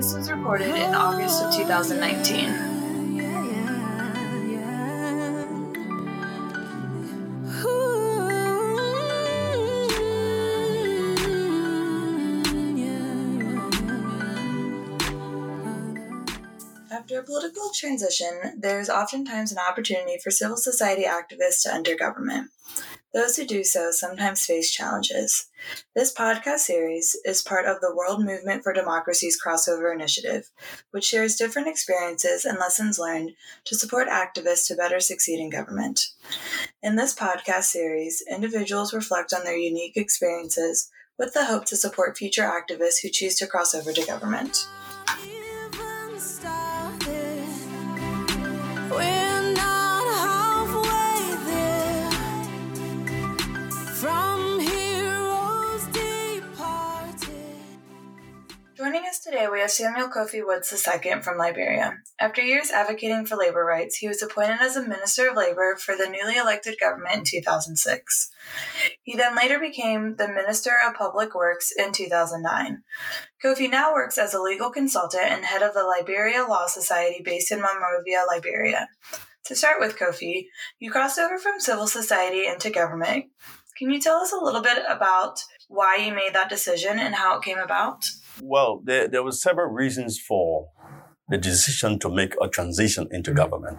This 0.00 0.14
was 0.14 0.30
recorded 0.30 0.74
in 0.74 0.94
August 0.94 1.42
of 1.42 1.54
2019. 1.54 2.48
After 16.90 17.18
a 17.18 17.22
political 17.22 17.70
transition, 17.74 18.30
there 18.58 18.80
is 18.80 18.88
oftentimes 18.88 19.52
an 19.52 19.58
opportunity 19.58 20.16
for 20.24 20.30
civil 20.30 20.56
society 20.56 21.04
activists 21.04 21.64
to 21.64 21.74
enter 21.74 21.94
government. 21.94 22.48
Those 23.12 23.36
who 23.36 23.44
do 23.44 23.64
so 23.64 23.90
sometimes 23.90 24.46
face 24.46 24.70
challenges. 24.70 25.48
This 25.96 26.14
podcast 26.14 26.60
series 26.60 27.16
is 27.24 27.42
part 27.42 27.66
of 27.66 27.80
the 27.80 27.92
World 27.92 28.24
Movement 28.24 28.62
for 28.62 28.72
Democracy's 28.72 29.40
crossover 29.40 29.92
initiative, 29.92 30.48
which 30.92 31.06
shares 31.06 31.34
different 31.34 31.66
experiences 31.66 32.44
and 32.44 32.56
lessons 32.58 33.00
learned 33.00 33.32
to 33.64 33.74
support 33.74 34.08
activists 34.08 34.68
to 34.68 34.76
better 34.76 35.00
succeed 35.00 35.40
in 35.40 35.50
government. 35.50 36.10
In 36.84 36.94
this 36.94 37.12
podcast 37.12 37.64
series, 37.64 38.22
individuals 38.30 38.94
reflect 38.94 39.32
on 39.32 39.42
their 39.42 39.58
unique 39.58 39.96
experiences 39.96 40.88
with 41.18 41.34
the 41.34 41.46
hope 41.46 41.64
to 41.66 41.76
support 41.76 42.16
future 42.16 42.44
activists 42.48 43.02
who 43.02 43.08
choose 43.08 43.34
to 43.36 43.46
cross 43.48 43.74
over 43.74 43.92
to 43.92 44.06
government. 44.06 44.68
Joining 58.80 59.04
us 59.04 59.20
today, 59.20 59.46
we 59.46 59.60
have 59.60 59.70
Samuel 59.70 60.08
Kofi 60.08 60.40
Woods 60.42 60.72
II 60.72 61.20
from 61.20 61.36
Liberia. 61.36 61.98
After 62.18 62.40
years 62.40 62.70
advocating 62.70 63.26
for 63.26 63.36
labor 63.36 63.62
rights, 63.62 63.96
he 63.96 64.08
was 64.08 64.22
appointed 64.22 64.56
as 64.62 64.74
a 64.74 64.88
Minister 64.88 65.28
of 65.28 65.36
Labor 65.36 65.76
for 65.76 65.94
the 65.94 66.08
newly 66.08 66.38
elected 66.38 66.80
government 66.80 67.16
in 67.16 67.24
2006. 67.24 68.30
He 69.02 69.16
then 69.16 69.36
later 69.36 69.58
became 69.58 70.16
the 70.16 70.28
Minister 70.28 70.70
of 70.82 70.94
Public 70.94 71.34
Works 71.34 71.70
in 71.76 71.92
2009. 71.92 72.82
Kofi 73.44 73.70
now 73.70 73.92
works 73.92 74.16
as 74.16 74.32
a 74.32 74.40
legal 74.40 74.70
consultant 74.70 75.24
and 75.24 75.44
head 75.44 75.60
of 75.60 75.74
the 75.74 75.84
Liberia 75.84 76.46
Law 76.48 76.66
Society 76.66 77.20
based 77.22 77.52
in 77.52 77.60
Monrovia, 77.60 78.24
Liberia. 78.34 78.88
To 79.44 79.54
start 79.54 79.78
with, 79.78 79.98
Kofi, 79.98 80.46
you 80.78 80.90
crossed 80.90 81.18
over 81.18 81.36
from 81.36 81.60
civil 81.60 81.86
society 81.86 82.46
into 82.46 82.70
government. 82.70 83.26
Can 83.76 83.90
you 83.90 84.00
tell 84.00 84.16
us 84.16 84.32
a 84.32 84.42
little 84.42 84.62
bit 84.62 84.78
about 84.88 85.44
why 85.68 85.96
you 85.96 86.14
made 86.14 86.32
that 86.32 86.48
decision 86.48 86.98
and 86.98 87.14
how 87.14 87.36
it 87.36 87.44
came 87.44 87.58
about? 87.58 88.04
Well, 88.42 88.82
there, 88.84 89.08
there 89.08 89.22
were 89.22 89.32
several 89.32 89.72
reasons 89.72 90.18
for 90.18 90.68
the 91.28 91.38
decision 91.38 91.98
to 92.00 92.08
make 92.08 92.34
a 92.42 92.48
transition 92.48 93.08
into 93.10 93.30
hmm. 93.30 93.36
government. 93.36 93.78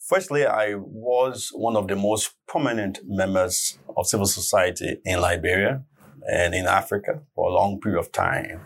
Firstly, 0.00 0.44
I 0.44 0.74
was 0.74 1.50
one 1.54 1.76
of 1.76 1.88
the 1.88 1.96
most 1.96 2.34
prominent 2.46 2.98
members 3.06 3.78
of 3.96 4.06
civil 4.06 4.26
society 4.26 4.98
in 5.04 5.20
Liberia 5.20 5.84
and 6.30 6.54
in 6.54 6.66
Africa 6.66 7.22
for 7.34 7.48
a 7.48 7.54
long 7.54 7.80
period 7.80 7.98
of 7.98 8.12
time. 8.12 8.60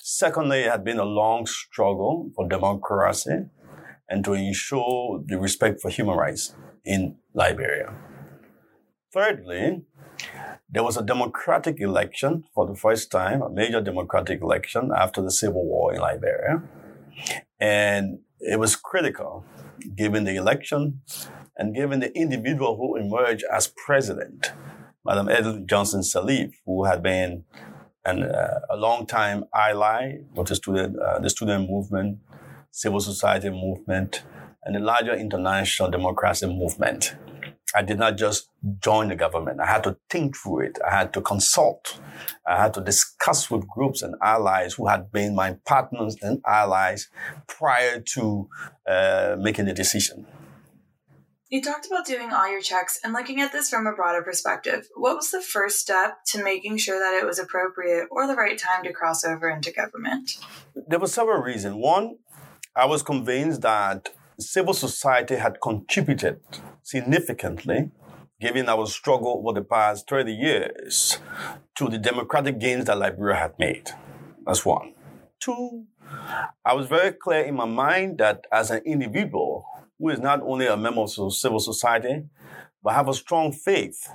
Secondly, 0.00 0.60
it 0.62 0.70
had 0.70 0.84
been 0.84 0.98
a 0.98 1.04
long 1.04 1.46
struggle 1.46 2.30
for 2.34 2.48
democracy 2.48 3.46
and 4.08 4.24
to 4.24 4.32
ensure 4.32 5.22
the 5.24 5.38
respect 5.38 5.80
for 5.80 5.90
human 5.90 6.16
rights 6.16 6.54
in 6.84 7.16
Liberia. 7.34 7.94
Thirdly, 9.12 9.82
there 10.72 10.82
was 10.82 10.96
a 10.96 11.02
democratic 11.02 11.80
election 11.80 12.44
for 12.54 12.66
the 12.66 12.74
first 12.74 13.10
time, 13.10 13.42
a 13.42 13.50
major 13.50 13.80
democratic 13.80 14.40
election 14.40 14.90
after 14.96 15.20
the 15.20 15.30
civil 15.30 15.64
war 15.64 15.94
in 15.94 16.00
Liberia. 16.00 16.62
And 17.60 18.20
it 18.40 18.58
was 18.58 18.74
critical 18.74 19.44
given 19.94 20.24
the 20.24 20.34
election 20.34 21.02
and 21.56 21.74
given 21.74 22.00
the 22.00 22.16
individual 22.16 22.76
who 22.76 22.96
emerged 22.96 23.44
as 23.52 23.68
president, 23.68 24.52
Madam 25.04 25.28
Ellen 25.28 25.66
Johnson 25.66 26.00
Sirleaf, 26.00 26.54
who 26.64 26.84
had 26.84 27.02
been 27.02 27.44
an, 28.06 28.22
uh, 28.22 28.60
a 28.70 28.76
long 28.76 29.06
time 29.06 29.44
ally 29.54 30.20
of 30.36 30.46
the 30.46 30.54
student, 30.54 30.98
uh, 30.98 31.18
the 31.18 31.28
student 31.28 31.68
movement, 31.68 32.18
civil 32.70 33.00
society 33.00 33.50
movement, 33.50 34.22
and 34.64 34.74
the 34.74 34.80
larger 34.80 35.14
international 35.14 35.90
democracy 35.90 36.46
movement. 36.46 37.14
I 37.74 37.82
did 37.82 37.98
not 37.98 38.16
just 38.16 38.48
join 38.80 39.08
the 39.08 39.16
government. 39.16 39.60
I 39.60 39.66
had 39.66 39.84
to 39.84 39.96
think 40.10 40.36
through 40.36 40.60
it. 40.60 40.78
I 40.86 40.94
had 40.94 41.12
to 41.14 41.20
consult. 41.20 41.98
I 42.46 42.62
had 42.62 42.74
to 42.74 42.80
discuss 42.80 43.50
with 43.50 43.66
groups 43.68 44.02
and 44.02 44.14
allies 44.22 44.74
who 44.74 44.88
had 44.88 45.10
been 45.10 45.34
my 45.34 45.56
partners 45.66 46.16
and 46.22 46.40
allies 46.46 47.08
prior 47.46 48.00
to 48.14 48.48
uh, 48.88 49.36
making 49.38 49.66
the 49.66 49.72
decision. 49.72 50.26
You 51.48 51.60
talked 51.60 51.86
about 51.86 52.06
doing 52.06 52.32
all 52.32 52.50
your 52.50 52.62
checks 52.62 52.98
and 53.04 53.12
looking 53.12 53.42
at 53.42 53.52
this 53.52 53.68
from 53.68 53.86
a 53.86 53.92
broader 53.92 54.22
perspective. 54.22 54.88
What 54.94 55.16
was 55.16 55.30
the 55.30 55.42
first 55.42 55.80
step 55.80 56.24
to 56.28 56.42
making 56.42 56.78
sure 56.78 56.98
that 56.98 57.12
it 57.20 57.26
was 57.26 57.38
appropriate 57.38 58.08
or 58.10 58.26
the 58.26 58.34
right 58.34 58.56
time 58.56 58.82
to 58.84 58.92
cross 58.94 59.22
over 59.22 59.50
into 59.50 59.70
government? 59.70 60.38
There 60.74 60.98
were 60.98 61.06
several 61.06 61.42
reasons. 61.42 61.74
One, 61.76 62.16
I 62.74 62.86
was 62.86 63.02
convinced 63.02 63.60
that 63.60 64.08
civil 64.42 64.74
society 64.74 65.36
had 65.36 65.60
contributed 65.62 66.40
significantly, 66.82 67.90
given 68.40 68.68
our 68.68 68.86
struggle 68.86 69.42
over 69.44 69.58
the 69.60 69.64
past 69.64 70.08
30 70.08 70.32
years, 70.32 71.18
to 71.76 71.88
the 71.88 71.98
democratic 71.98 72.58
gains 72.58 72.86
that 72.86 72.98
Liberia 72.98 73.36
had 73.36 73.58
made. 73.58 73.90
That's 74.44 74.64
one. 74.66 74.94
Two, 75.40 75.86
I 76.64 76.74
was 76.74 76.86
very 76.86 77.12
clear 77.12 77.42
in 77.42 77.54
my 77.54 77.64
mind 77.64 78.18
that 78.18 78.46
as 78.52 78.70
an 78.70 78.82
individual 78.84 79.64
who 79.98 80.10
is 80.10 80.18
not 80.18 80.42
only 80.42 80.66
a 80.66 80.76
member 80.76 81.02
of 81.02 81.34
civil 81.34 81.60
society, 81.60 82.24
but 82.82 82.94
have 82.94 83.08
a 83.08 83.14
strong 83.14 83.52
faith 83.52 84.08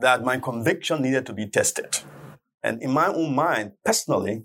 that 0.00 0.22
my 0.22 0.38
conviction 0.38 1.02
needed 1.02 1.26
to 1.26 1.32
be 1.32 1.46
tested. 1.46 1.98
And 2.62 2.82
in 2.82 2.90
my 2.90 3.08
own 3.08 3.34
mind, 3.34 3.72
personally, 3.84 4.44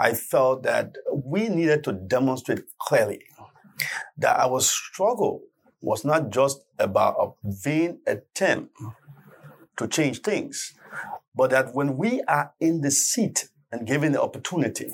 I 0.00 0.14
felt 0.14 0.64
that 0.64 0.96
we 1.12 1.48
needed 1.48 1.84
to 1.84 1.92
demonstrate 1.92 2.64
clearly 2.80 3.22
that 4.18 4.38
our 4.38 4.60
struggle 4.60 5.42
was 5.80 6.04
not 6.04 6.30
just 6.30 6.64
about 6.78 7.16
a 7.18 7.30
vain 7.44 8.00
attempt 8.06 8.74
to 9.76 9.86
change 9.86 10.20
things, 10.20 10.74
but 11.34 11.50
that 11.50 11.74
when 11.74 11.96
we 11.96 12.22
are 12.22 12.52
in 12.60 12.80
the 12.80 12.90
seat 12.90 13.48
and 13.70 13.86
given 13.86 14.12
the 14.12 14.22
opportunity, 14.22 14.90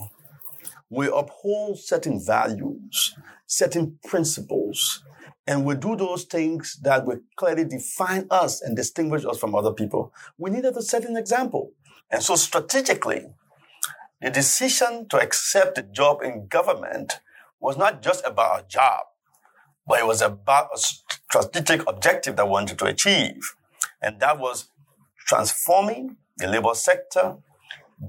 we 0.88 1.06
uphold 1.06 1.78
certain 1.78 2.20
values, 2.24 3.14
certain 3.46 3.98
principles, 4.04 5.04
and 5.46 5.64
we 5.64 5.74
do 5.74 5.96
those 5.96 6.24
things 6.24 6.78
that 6.82 7.06
will 7.06 7.20
clearly 7.36 7.64
define 7.64 8.26
us 8.30 8.60
and 8.60 8.76
distinguish 8.76 9.24
us 9.24 9.38
from 9.38 9.54
other 9.54 9.72
people. 9.72 10.12
We 10.38 10.50
needed 10.50 10.74
to 10.74 10.82
set 10.82 11.04
an 11.04 11.16
example. 11.16 11.72
And 12.10 12.22
so 12.22 12.36
strategically, 12.36 13.26
the 14.20 14.30
decision 14.30 15.08
to 15.08 15.18
accept 15.18 15.78
a 15.78 15.82
job 15.82 16.22
in 16.22 16.46
government 16.48 17.20
was 17.60 17.76
not 17.76 18.02
just 18.02 18.24
about 18.26 18.60
a 18.60 18.66
job, 18.66 19.00
but 19.86 20.00
it 20.00 20.06
was 20.06 20.22
about 20.22 20.70
a 20.74 20.78
strategic 20.78 21.86
objective 21.88 22.36
that 22.36 22.46
we 22.46 22.50
wanted 22.52 22.78
to 22.78 22.86
achieve. 22.86 23.54
And 24.02 24.18
that 24.20 24.38
was 24.38 24.70
transforming 25.26 26.16
the 26.38 26.48
labor 26.48 26.74
sector, 26.74 27.36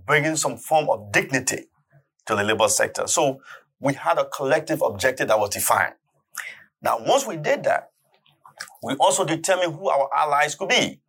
bringing 0.06 0.36
some 0.36 0.58
form 0.58 0.90
of 0.90 1.12
dignity 1.12 1.66
to 2.26 2.36
the 2.36 2.44
labor 2.44 2.70
sector. 2.70 3.08
So 3.08 3.42
we 3.80 3.94
had 3.94 4.18
a 4.18 4.26
collective 4.26 4.82
objective 4.82 5.28
that 5.28 5.40
was 5.40 5.50
defined. 5.50 5.96
Now, 6.82 6.98
once 7.00 7.28
we 7.28 7.38
did 7.38 7.64
that, 7.66 7.92
we 8.82 8.96
also 8.96 9.26
determined 9.26 9.76
who 9.76 9.90
our 9.90 10.10
allies 10.16 10.56
could 10.56 10.70
be. 10.70 11.02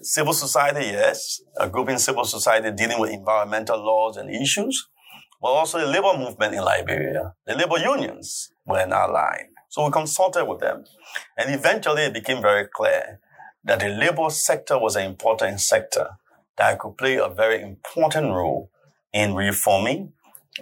Civil 0.00 0.32
society, 0.32 0.86
yes, 0.86 1.40
a 1.58 1.68
group 1.68 1.88
in 1.88 1.98
civil 1.98 2.24
society 2.24 2.70
dealing 2.70 3.00
with 3.00 3.10
environmental 3.10 3.78
laws 3.78 4.16
and 4.16 4.30
issues 4.30 4.88
but 5.40 5.48
also 5.48 5.78
the 5.78 5.86
labor 5.86 6.18
movement 6.18 6.54
in 6.54 6.64
Liberia. 6.64 7.34
The 7.46 7.54
labor 7.54 7.78
unions 7.78 8.50
were 8.64 8.80
in 8.80 8.92
our 8.92 9.12
line. 9.12 9.50
So 9.68 9.84
we 9.84 9.90
consulted 9.92 10.44
with 10.46 10.60
them. 10.60 10.84
And 11.36 11.54
eventually 11.54 12.02
it 12.02 12.14
became 12.14 12.40
very 12.40 12.66
clear 12.66 13.20
that 13.64 13.80
the 13.80 13.88
labor 13.88 14.30
sector 14.30 14.78
was 14.78 14.96
an 14.96 15.04
important 15.04 15.60
sector 15.60 16.18
that 16.56 16.78
could 16.78 16.96
play 16.96 17.16
a 17.16 17.28
very 17.28 17.60
important 17.60 18.32
role 18.32 18.70
in 19.12 19.34
reforming, 19.34 20.12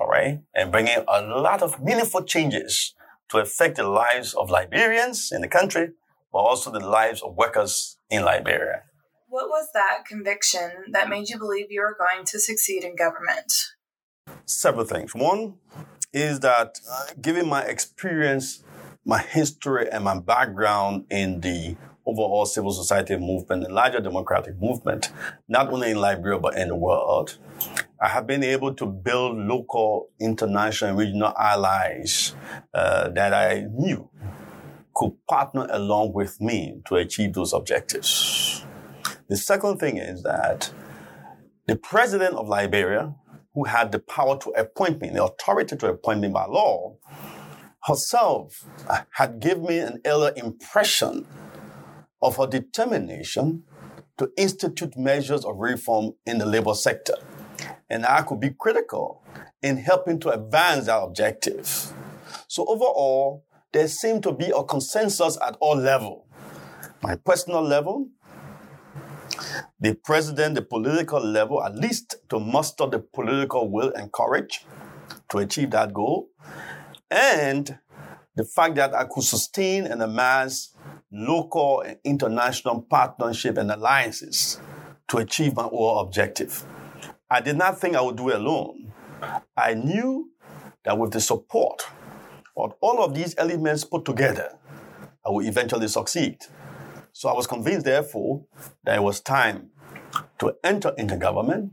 all 0.00 0.08
right, 0.08 0.40
and 0.54 0.72
bringing 0.72 1.04
a 1.06 1.22
lot 1.22 1.62
of 1.62 1.82
meaningful 1.82 2.22
changes 2.22 2.94
to 3.28 3.38
affect 3.38 3.76
the 3.76 3.86
lives 3.86 4.34
of 4.34 4.50
Liberians 4.50 5.30
in 5.32 5.40
the 5.40 5.48
country, 5.48 5.90
but 6.32 6.38
also 6.38 6.70
the 6.70 6.80
lives 6.80 7.22
of 7.22 7.36
workers 7.36 7.98
in 8.10 8.24
Liberia. 8.24 8.82
What 9.28 9.48
was 9.48 9.68
that 9.74 10.04
conviction 10.06 10.70
that 10.92 11.08
made 11.08 11.28
you 11.28 11.38
believe 11.38 11.66
you 11.70 11.80
were 11.80 11.96
going 11.98 12.24
to 12.26 12.38
succeed 12.38 12.84
in 12.84 12.96
government? 12.96 13.52
Several 14.46 14.84
things. 14.84 15.14
One 15.14 15.54
is 16.12 16.40
that 16.40 16.80
given 17.20 17.48
my 17.48 17.62
experience, 17.62 18.62
my 19.04 19.18
history, 19.18 19.88
and 19.90 20.04
my 20.04 20.18
background 20.18 21.06
in 21.10 21.40
the 21.40 21.76
overall 22.06 22.44
civil 22.44 22.70
society 22.70 23.16
movement 23.16 23.64
and 23.64 23.74
larger 23.74 24.00
democratic 24.00 24.60
movement, 24.60 25.10
not 25.48 25.72
only 25.72 25.90
in 25.90 25.96
Liberia 25.96 26.38
but 26.38 26.56
in 26.56 26.68
the 26.68 26.76
world. 26.76 27.38
I 28.00 28.08
have 28.08 28.26
been 28.26 28.44
able 28.44 28.74
to 28.74 28.86
build 28.86 29.38
local, 29.38 30.10
international, 30.20 30.90
and 30.90 30.98
regional 30.98 31.32
allies 31.38 32.34
uh, 32.74 33.08
that 33.10 33.32
I 33.32 33.66
knew 33.70 34.10
could 34.94 35.12
partner 35.26 35.66
along 35.70 36.12
with 36.12 36.40
me 36.40 36.80
to 36.86 36.96
achieve 36.96 37.32
those 37.32 37.52
objectives. 37.52 38.64
The 39.28 39.36
second 39.36 39.78
thing 39.78 39.96
is 39.96 40.22
that 40.22 40.70
the 41.66 41.76
president 41.76 42.34
of 42.34 42.46
Liberia, 42.46 43.14
who 43.54 43.64
had 43.64 43.92
the 43.92 43.98
power 43.98 44.38
to 44.38 44.50
appoint 44.50 45.00
me, 45.00 45.10
the 45.10 45.24
authority 45.24 45.76
to 45.76 45.88
appoint 45.88 46.20
me 46.20 46.28
by 46.28 46.44
law, 46.46 46.96
herself 47.84 48.64
uh, 48.88 49.02
had 49.12 49.40
given 49.40 49.64
me 49.64 49.78
an 49.78 50.00
earlier 50.04 50.32
impression 50.36 51.26
of 52.20 52.36
her 52.36 52.46
determination 52.46 53.62
to 54.16 54.30
institute 54.36 54.96
measures 54.96 55.44
of 55.44 55.56
reform 55.58 56.12
in 56.26 56.38
the 56.38 56.46
labor 56.46 56.74
sector. 56.74 57.14
And 57.90 58.06
I 58.06 58.22
could 58.22 58.40
be 58.40 58.50
critical 58.58 59.22
in 59.62 59.76
helping 59.76 60.18
to 60.20 60.30
advance 60.30 60.86
that 60.86 61.00
objective. 61.00 61.92
So 62.48 62.64
overall, 62.66 63.44
there 63.72 63.88
seemed 63.88 64.22
to 64.22 64.32
be 64.32 64.50
a 64.56 64.62
consensus 64.64 65.36
at 65.42 65.56
all 65.60 65.76
levels. 65.76 66.26
My 67.02 67.16
personal 67.16 67.62
level, 67.62 68.08
the 69.80 69.94
president, 69.94 70.54
the 70.54 70.62
political 70.62 71.20
level, 71.20 71.62
at 71.62 71.74
least 71.76 72.16
to 72.28 72.38
muster 72.38 72.86
the 72.86 72.98
political 72.98 73.70
will 73.70 73.92
and 73.94 74.12
courage 74.12 74.64
to 75.30 75.38
achieve 75.38 75.70
that 75.70 75.92
goal, 75.92 76.28
and 77.10 77.78
the 78.36 78.44
fact 78.44 78.74
that 78.76 78.94
I 78.94 79.04
could 79.04 79.24
sustain 79.24 79.84
and 79.86 80.02
amass 80.02 80.74
local 81.12 81.82
and 81.82 81.98
international 82.04 82.82
partnership 82.82 83.56
and 83.56 83.70
alliances 83.70 84.60
to 85.08 85.18
achieve 85.18 85.54
my 85.54 85.64
overall 85.64 86.00
objective. 86.00 86.64
I 87.30 87.40
did 87.40 87.56
not 87.56 87.80
think 87.80 87.94
I 87.96 88.00
would 88.00 88.16
do 88.16 88.30
it 88.30 88.36
alone. 88.36 88.92
I 89.56 89.74
knew 89.74 90.30
that 90.84 90.98
with 90.98 91.12
the 91.12 91.20
support 91.20 91.82
of 92.56 92.74
all 92.80 93.02
of 93.02 93.14
these 93.14 93.34
elements 93.38 93.84
put 93.84 94.04
together, 94.04 94.56
I 95.26 95.30
would 95.30 95.46
eventually 95.46 95.88
succeed. 95.88 96.38
So 97.14 97.28
I 97.28 97.32
was 97.32 97.46
convinced, 97.46 97.86
therefore, 97.86 98.44
that 98.82 98.96
it 98.96 99.02
was 99.02 99.20
time 99.20 99.70
to 100.40 100.56
enter 100.64 100.92
into 100.98 101.16
government, 101.16 101.72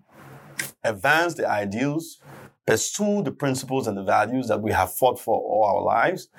advance 0.83 1.33
the 1.33 1.49
ideals, 1.49 2.19
pursue 2.67 3.23
the 3.23 3.31
principles 3.31 3.87
and 3.87 3.97
the 3.97 4.03
values 4.03 4.47
that 4.49 4.61
we 4.61 4.71
have 4.71 4.93
fought 4.93 5.19
for 5.19 5.35
all 5.35 5.65
our 5.65 5.81
lives, 5.81 6.29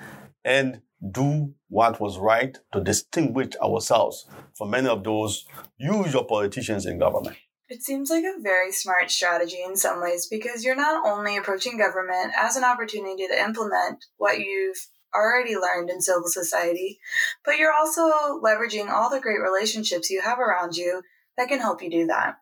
and 0.45 0.81
do 1.11 1.53
what 1.67 1.99
was 1.99 2.17
right 2.17 2.57
to 2.71 2.79
distinguish 2.79 3.49
ourselves 3.61 4.25
from 4.57 4.69
many 4.69 4.87
of 4.87 5.03
those 5.03 5.45
usual 5.77 6.23
politicians 6.23 6.85
in 6.85 6.97
government. 6.97 7.35
It 7.67 7.83
seems 7.83 8.09
like 8.09 8.23
a 8.23 8.41
very 8.41 8.71
smart 8.71 9.11
strategy 9.11 9.61
in 9.65 9.75
some 9.75 10.01
ways 10.01 10.27
because 10.31 10.63
you're 10.63 10.77
not 10.77 11.05
only 11.05 11.35
approaching 11.35 11.77
government 11.77 12.31
as 12.37 12.55
an 12.55 12.63
opportunity 12.63 13.27
to 13.27 13.37
implement 13.37 14.05
what 14.15 14.39
you've 14.39 14.87
already 15.13 15.55
learned 15.55 15.89
in 15.89 16.01
civil 16.01 16.27
society, 16.27 16.99
but 17.45 17.57
you're 17.57 17.73
also 17.73 18.01
leveraging 18.41 18.89
all 18.89 19.09
the 19.09 19.21
great 19.21 19.41
relationships 19.41 20.09
you 20.09 20.21
have 20.21 20.39
around 20.39 20.75
you 20.75 21.01
that 21.37 21.47
can 21.47 21.59
help 21.59 21.81
you 21.81 21.89
do 21.89 22.07
that. 22.07 22.37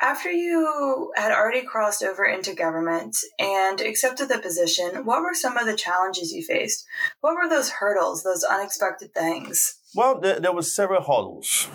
After 0.00 0.32
you 0.32 1.12
had 1.14 1.30
already 1.30 1.62
crossed 1.62 2.02
over 2.02 2.24
into 2.24 2.54
government 2.54 3.16
and 3.38 3.80
accepted 3.80 4.28
the 4.28 4.38
position, 4.38 5.04
what 5.04 5.22
were 5.22 5.34
some 5.34 5.56
of 5.56 5.66
the 5.66 5.76
challenges 5.76 6.32
you 6.32 6.42
faced? 6.42 6.84
What 7.20 7.36
were 7.36 7.48
those 7.48 7.70
hurdles, 7.70 8.24
those 8.24 8.42
unexpected 8.42 9.14
things? 9.14 9.78
Well, 9.94 10.18
there, 10.18 10.40
there 10.40 10.52
were 10.52 10.62
several 10.62 11.02
hurdles. 11.02 11.68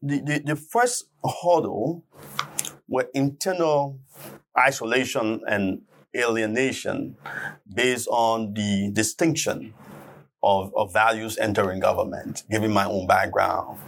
The, 0.00 0.20
the, 0.20 0.42
the 0.44 0.56
first 0.56 1.06
hurdle 1.42 2.04
were 2.86 3.08
internal 3.12 3.98
isolation 4.56 5.40
and 5.48 5.82
alienation 6.16 7.16
based 7.72 8.08
on 8.08 8.54
the 8.54 8.90
distinction 8.92 9.74
of, 10.42 10.72
of 10.76 10.92
values 10.92 11.38
entering 11.38 11.80
government, 11.80 12.44
given 12.50 12.72
my 12.72 12.84
own 12.84 13.06
background. 13.06 13.78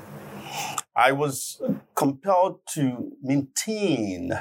I 0.94 1.12
was 1.12 1.61
compelled 1.94 2.61
to 2.75 3.12
maintain 3.23 4.32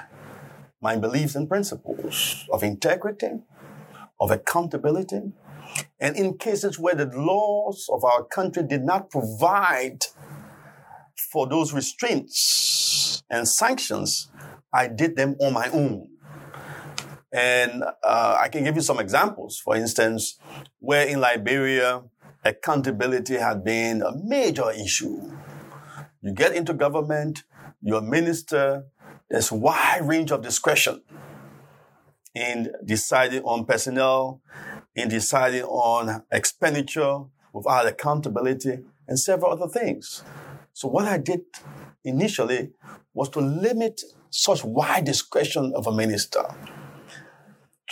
my 0.81 0.95
beliefs 0.95 1.35
and 1.35 1.49
principles 1.49 2.45
of 2.51 2.63
integrity, 2.63 3.41
of 4.19 4.31
accountability, 4.31 5.33
and 5.99 6.15
in 6.15 6.37
cases 6.37 6.79
where 6.79 6.95
the 6.95 7.07
laws 7.07 7.89
of 7.91 8.03
our 8.05 8.23
country 8.23 8.63
did 8.63 8.83
not 8.83 9.09
provide 9.09 10.05
for 11.31 11.47
those 11.47 11.73
restraints 11.73 13.23
and 13.29 13.47
sanctions, 13.47 14.29
I 14.73 14.87
did 14.87 15.15
them 15.15 15.35
on 15.41 15.53
my 15.53 15.69
own. 15.69 16.14
And 17.35 17.83
uh, 17.83 18.37
I 18.39 18.47
can 18.47 18.63
give 18.63 18.75
you 18.75 18.81
some 18.81 18.99
examples. 18.99 19.59
For 19.59 19.75
instance, 19.75 20.39
where 20.79 21.05
in 21.05 21.19
Liberia, 21.19 22.03
accountability 22.43 23.35
had 23.35 23.63
been 23.63 24.01
a 24.01 24.11
major 24.15 24.71
issue 24.71 25.19
you 26.25 26.31
get 26.33 26.55
into 26.55 26.73
government, 26.73 27.43
you're 27.83 27.99
a 27.99 28.01
minister, 28.01 28.85
there's 29.29 29.51
a 29.51 29.55
wide 29.55 30.01
range 30.01 30.31
of 30.31 30.41
discretion 30.41 31.03
in 32.33 32.71
deciding 32.83 33.43
on 33.43 33.63
personnel, 33.65 34.41
in 34.95 35.07
deciding 35.07 35.61
on 35.65 36.23
expenditure 36.31 37.25
without 37.53 37.85
accountability, 37.85 38.79
and 39.07 39.19
several 39.19 39.51
other 39.51 39.67
things. 39.67 40.23
So 40.73 40.87
what 40.87 41.05
I 41.05 41.19
did 41.19 41.41
initially 42.03 42.71
was 43.13 43.29
to 43.29 43.39
limit 43.39 44.01
such 44.31 44.63
wide 44.63 45.05
discretion 45.05 45.73
of 45.75 45.85
a 45.85 45.91
minister. 45.91 46.43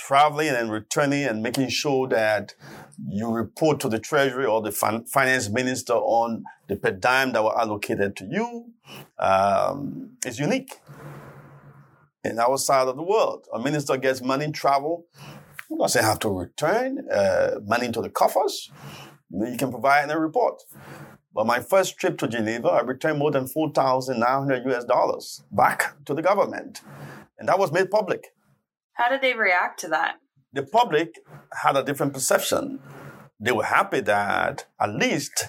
Traveling 0.06 0.50
and 0.50 0.70
returning 0.70 1.24
and 1.24 1.42
making 1.42 1.70
sure 1.70 2.10
that 2.10 2.56
you 3.08 3.32
report 3.32 3.80
to 3.80 3.88
the 3.88 4.00
treasury 4.00 4.46
or 4.46 4.62
the 4.62 4.72
fin- 4.72 5.06
finance 5.06 5.50
minister 5.50 5.94
on 5.94 6.44
the 6.68 6.76
per 6.76 6.92
diem 6.92 7.32
that 7.32 7.42
were 7.42 7.58
allocated 7.58 8.18
to 8.18 8.26
you 8.26 8.66
um, 9.18 10.18
is 10.26 10.40
unique 10.40 10.74
in 12.26 12.38
our 12.38 12.58
side 12.58 12.90
of 12.90 12.98
the 12.98 13.04
world. 13.04 13.48
A 13.54 13.60
minister 13.60 13.96
gets 13.96 14.22
money 14.22 14.44
in 14.44 14.52
travel, 14.52 15.06
doesn't 15.80 16.04
have 16.04 16.20
to 16.20 16.30
return 16.30 17.08
uh, 17.10 17.60
money 17.66 17.86
into 17.86 18.02
the 18.02 18.10
coffers. 18.10 18.72
You 19.32 19.56
can 19.58 19.72
provide 19.72 20.12
a 20.12 20.20
report. 20.20 20.62
But 21.34 21.48
my 21.48 21.62
first 21.62 21.98
trip 21.98 22.18
to 22.18 22.28
Geneva, 22.28 22.68
I 22.68 22.82
returned 22.82 23.20
more 23.20 23.32
than 23.32 23.48
4,900 23.48 24.66
US 24.68 24.84
dollars 24.84 25.44
back 25.50 25.96
to 26.06 26.14
the 26.14 26.22
government. 26.22 26.82
And 27.40 27.48
that 27.48 27.58
was 27.58 27.72
made 27.72 27.90
public. 27.90 28.34
How 28.94 29.10
did 29.10 29.22
they 29.22 29.34
react 29.34 29.80
to 29.82 29.88
that? 29.90 30.16
The 30.52 30.64
public 30.64 31.20
had 31.64 31.76
a 31.76 31.84
different 31.84 32.14
perception. 32.14 32.80
They 33.40 33.52
were 33.52 33.66
happy 33.66 34.02
that 34.02 34.66
at 34.80 34.94
least 34.94 35.48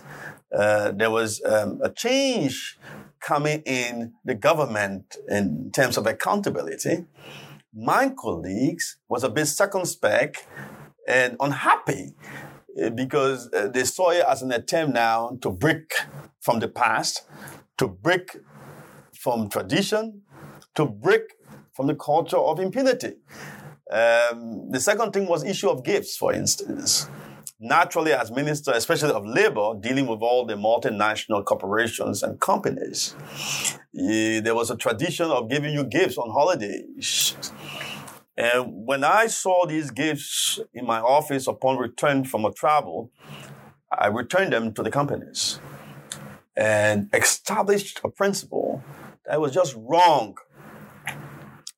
uh, 0.56 0.92
there 0.92 1.10
was 1.10 1.42
um, 1.44 1.80
a 1.82 1.90
change 1.90 2.78
coming 3.20 3.62
in 3.66 4.14
the 4.24 4.34
government 4.34 5.16
in 5.28 5.70
terms 5.72 5.96
of 5.96 6.06
accountability. 6.06 7.04
My 7.74 8.10
colleagues 8.10 8.98
was 9.08 9.24
a 9.24 9.28
bit 9.28 9.46
circumspect 9.46 10.46
and 11.06 11.36
unhappy 11.40 12.14
uh, 12.82 12.90
because 12.90 13.50
uh, 13.52 13.68
they 13.68 13.84
saw 13.84 14.10
it 14.10 14.24
as 14.26 14.42
an 14.42 14.52
attempt 14.52 14.94
now 14.94 15.36
to 15.42 15.50
break 15.50 15.92
from 16.40 16.60
the 16.60 16.68
past, 16.68 17.22
to 17.78 17.88
break 17.88 18.36
from 19.18 19.48
tradition, 19.48 20.22
to 20.74 20.86
break 20.86 21.22
from 21.74 21.86
the 21.86 21.94
culture 21.94 22.38
of 22.38 22.60
impunity. 22.60 23.14
Um, 23.90 24.70
the 24.70 24.80
second 24.80 25.12
thing 25.12 25.26
was 25.26 25.44
issue 25.44 25.68
of 25.68 25.84
gifts, 25.84 26.16
for 26.16 26.32
instance 26.32 27.08
naturally, 27.64 28.12
as 28.12 28.30
Minister, 28.30 28.72
especially 28.72 29.12
of 29.12 29.26
Labor, 29.26 29.74
dealing 29.80 30.06
with 30.06 30.20
all 30.20 30.44
the 30.44 30.54
multinational 30.54 31.44
corporations 31.44 32.22
and 32.22 32.38
companies, 32.40 33.14
there 33.92 34.54
was 34.54 34.70
a 34.70 34.76
tradition 34.76 35.30
of 35.30 35.48
giving 35.48 35.72
you 35.72 35.84
gifts 35.84 36.18
on 36.18 36.30
holidays. 36.30 37.34
And 38.36 38.86
when 38.86 39.04
I 39.04 39.28
saw 39.28 39.64
these 39.66 39.90
gifts 39.90 40.58
in 40.72 40.86
my 40.86 41.00
office 41.00 41.46
upon 41.46 41.78
return 41.78 42.24
from 42.24 42.44
a 42.44 42.52
travel, 42.52 43.10
I 43.96 44.08
returned 44.08 44.52
them 44.52 44.74
to 44.74 44.82
the 44.82 44.90
companies 44.90 45.60
and 46.56 47.08
established 47.12 48.00
a 48.04 48.08
principle 48.08 48.82
that 49.26 49.40
was 49.40 49.52
just 49.52 49.74
wrong 49.76 50.36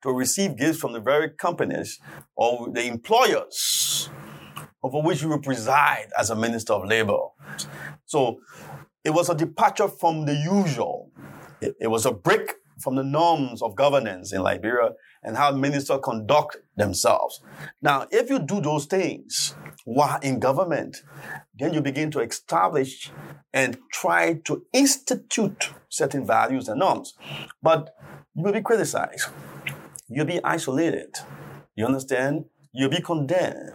to 0.03 0.12
receive 0.12 0.57
gifts 0.57 0.79
from 0.79 0.93
the 0.93 1.00
very 1.00 1.31
companies 1.31 1.99
or 2.37 2.71
the 2.71 2.87
employers 2.87 4.09
over 4.83 5.00
which 5.00 5.23
you 5.23 5.29
will 5.29 5.41
preside 5.41 6.09
as 6.19 6.31
a 6.31 6.37
minister 6.37 6.73
of 6.73 6.87
labor. 6.87 7.19
So 8.05 8.38
it 9.05 9.11
was 9.11 9.29
a 9.29 9.35
departure 9.35 9.88
from 9.88 10.26
the 10.26 10.35
usual. 10.35 11.11
It, 11.61 11.75
it 11.81 11.87
was 11.88 12.07
a 12.07 12.12
break 12.12 12.55
from 12.79 12.97
the 12.97 13.03
norms 13.03 13.62
of 13.62 13.75
governance 13.75 14.33
in 14.33 14.43
Liberia 14.43 14.91
and 15.23 15.37
how 15.37 15.50
ministers 15.50 16.00
conduct 16.05 16.59
themselves. 16.76 17.43
Now, 17.83 18.07
if 18.11 18.31
you 18.31 18.38
do 18.38 18.61
those 18.61 18.87
things 18.87 19.55
while 19.85 20.21
in 20.21 20.38
government, 20.38 20.99
then 21.55 21.73
you 21.73 21.81
begin 21.81 22.11
to 22.12 22.21
establish 22.21 23.11
and 23.53 23.79
try 23.91 24.35
to 24.45 24.65
institute 24.73 25.71
certain 25.88 26.26
values 26.26 26.69
and 26.69 26.81
norms. 26.81 27.15
But 27.62 27.95
you 28.35 28.43
will 28.43 28.53
be 28.53 28.61
criticized. 28.61 29.29
You'll 30.09 30.27
be 30.27 30.43
isolated. 30.45 31.17
You 31.75 31.87
understand? 31.87 32.45
You'll 32.73 32.91
be 32.91 33.01
condemned. 33.03 33.73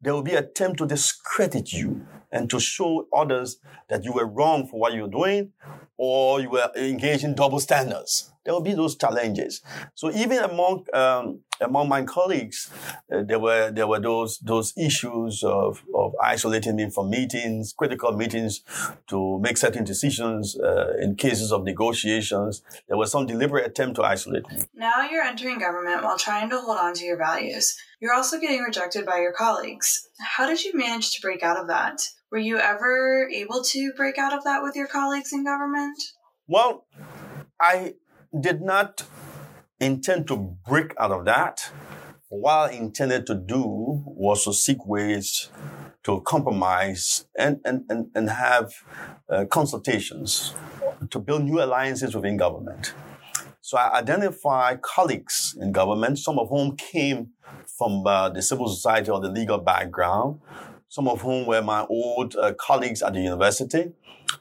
There 0.00 0.12
will 0.12 0.22
be 0.22 0.34
attempt 0.34 0.78
to 0.78 0.86
discredit 0.86 1.72
you 1.72 2.06
and 2.32 2.50
to 2.50 2.60
show 2.60 3.06
others 3.14 3.58
that 3.88 4.04
you 4.04 4.12
were 4.12 4.26
wrong 4.26 4.66
for 4.66 4.80
what 4.80 4.94
you're 4.94 5.08
doing 5.08 5.52
or 5.96 6.40
you 6.40 6.50
were 6.50 6.70
engaged 6.76 7.24
in 7.24 7.34
double 7.34 7.60
standards. 7.60 8.30
There 8.44 8.52
will 8.52 8.60
be 8.60 8.74
those 8.74 8.96
challenges. 8.96 9.62
So 9.94 10.10
even 10.12 10.38
among 10.38 10.86
um, 10.92 11.40
among 11.60 11.88
my 11.88 12.02
colleagues, 12.02 12.70
uh, 13.10 13.22
there 13.22 13.38
were 13.38 13.70
there 13.70 13.86
were 13.86 14.00
those 14.00 14.38
those 14.40 14.74
issues 14.76 15.42
of, 15.42 15.82
of 15.94 16.12
isolating 16.22 16.76
me 16.76 16.90
from 16.90 17.08
meetings, 17.08 17.72
critical 17.72 18.12
meetings, 18.12 18.60
to 19.08 19.38
make 19.40 19.56
certain 19.56 19.84
decisions 19.84 20.58
uh, 20.58 20.92
in 21.00 21.16
cases 21.16 21.52
of 21.52 21.64
negotiations. 21.64 22.62
There 22.86 22.98
was 22.98 23.10
some 23.10 23.24
deliberate 23.24 23.66
attempt 23.66 23.96
to 23.96 24.02
isolate 24.02 24.46
me. 24.50 24.58
Now 24.74 25.08
you're 25.10 25.22
entering 25.22 25.58
government 25.58 26.02
while 26.02 26.18
trying 26.18 26.50
to 26.50 26.60
hold 26.60 26.78
on 26.78 26.92
to 26.94 27.04
your 27.04 27.16
values. 27.16 27.74
You're 28.00 28.14
also 28.14 28.38
getting 28.38 28.60
rejected 28.60 29.06
by 29.06 29.20
your 29.20 29.32
colleagues. 29.32 30.06
How 30.18 30.46
did 30.46 30.62
you 30.62 30.72
manage 30.74 31.14
to 31.14 31.22
break 31.22 31.42
out 31.42 31.56
of 31.56 31.68
that? 31.68 32.02
Were 32.34 32.40
you 32.40 32.58
ever 32.58 33.28
able 33.28 33.62
to 33.62 33.92
break 33.92 34.18
out 34.18 34.32
of 34.32 34.42
that 34.42 34.60
with 34.60 34.74
your 34.74 34.88
colleagues 34.88 35.32
in 35.32 35.44
government? 35.44 35.96
Well, 36.48 36.84
I 37.60 37.94
did 38.40 38.60
not 38.60 39.04
intend 39.78 40.26
to 40.26 40.56
break 40.68 40.94
out 40.98 41.12
of 41.12 41.26
that. 41.26 41.70
What 42.30 42.72
I 42.72 42.72
intended 42.72 43.28
to 43.28 43.36
do 43.36 44.02
was 44.04 44.42
to 44.46 44.52
seek 44.52 44.84
ways 44.84 45.48
to 46.02 46.22
compromise 46.22 47.24
and, 47.38 47.60
and, 47.64 47.84
and, 47.88 48.10
and 48.16 48.28
have 48.28 48.72
uh, 49.28 49.44
consultations 49.44 50.54
to 51.10 51.20
build 51.20 51.44
new 51.44 51.62
alliances 51.62 52.16
within 52.16 52.36
government. 52.36 52.94
So 53.60 53.78
I 53.78 54.00
identify 54.00 54.74
colleagues 54.82 55.56
in 55.60 55.70
government, 55.70 56.18
some 56.18 56.40
of 56.40 56.48
whom 56.48 56.76
came 56.76 57.28
from 57.78 58.04
uh, 58.04 58.30
the 58.30 58.42
civil 58.42 58.66
society 58.66 59.12
or 59.12 59.20
the 59.20 59.30
legal 59.30 59.58
background, 59.58 60.40
some 60.94 61.08
of 61.08 61.22
whom 61.22 61.44
were 61.44 61.60
my 61.60 61.84
old 61.90 62.36
uh, 62.36 62.52
colleagues 62.56 63.02
at 63.02 63.14
the 63.14 63.20
university, 63.20 63.90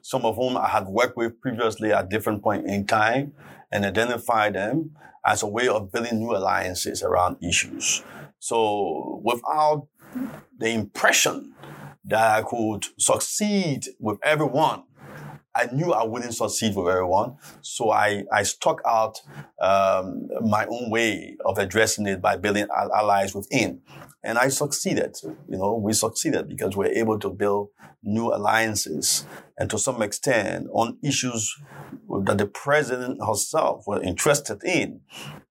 some 0.03 0.23
of 0.23 0.35
whom 0.35 0.55
I 0.55 0.67
had 0.67 0.85
worked 0.85 1.17
with 1.17 1.41
previously 1.41 1.91
at 1.91 2.09
different 2.09 2.43
point 2.43 2.67
in 2.67 2.85
time, 2.85 3.33
and 3.71 3.83
identify 3.83 4.51
them 4.51 4.91
as 5.25 5.41
a 5.41 5.47
way 5.47 5.67
of 5.67 5.91
building 5.91 6.19
new 6.19 6.35
alliances 6.35 7.01
around 7.01 7.37
issues. 7.41 8.03
So 8.37 9.19
without 9.23 9.87
the 10.55 10.69
impression 10.69 11.55
that 12.05 12.37
I 12.37 12.43
could 12.43 12.85
succeed 12.99 13.85
with 13.99 14.19
everyone 14.23 14.83
I 15.55 15.67
knew 15.71 15.93
I 15.93 16.03
wouldn't 16.03 16.33
succeed 16.33 16.75
with 16.75 16.87
everyone. 16.87 17.37
So 17.61 17.91
I, 17.91 18.23
I 18.31 18.43
stuck 18.43 18.81
out 18.85 19.21
um, 19.61 20.27
my 20.41 20.65
own 20.65 20.89
way 20.89 21.37
of 21.45 21.57
addressing 21.59 22.07
it 22.07 22.21
by 22.21 22.37
building 22.37 22.67
allies 22.73 23.35
within. 23.35 23.81
And 24.23 24.37
I 24.37 24.47
succeeded. 24.47 25.15
You 25.23 25.57
know, 25.57 25.75
we 25.75 25.93
succeeded 25.93 26.49
because 26.49 26.75
we 26.75 26.85
were 26.85 26.91
able 26.91 27.19
to 27.19 27.29
build 27.29 27.69
new 28.01 28.33
alliances 28.33 29.27
and 29.57 29.69
to 29.69 29.77
some 29.77 30.01
extent 30.01 30.67
on 30.71 30.97
issues 31.03 31.55
that 32.23 32.37
the 32.37 32.47
president 32.47 33.19
herself 33.25 33.83
were 33.85 34.01
interested 34.01 34.63
in. 34.63 35.01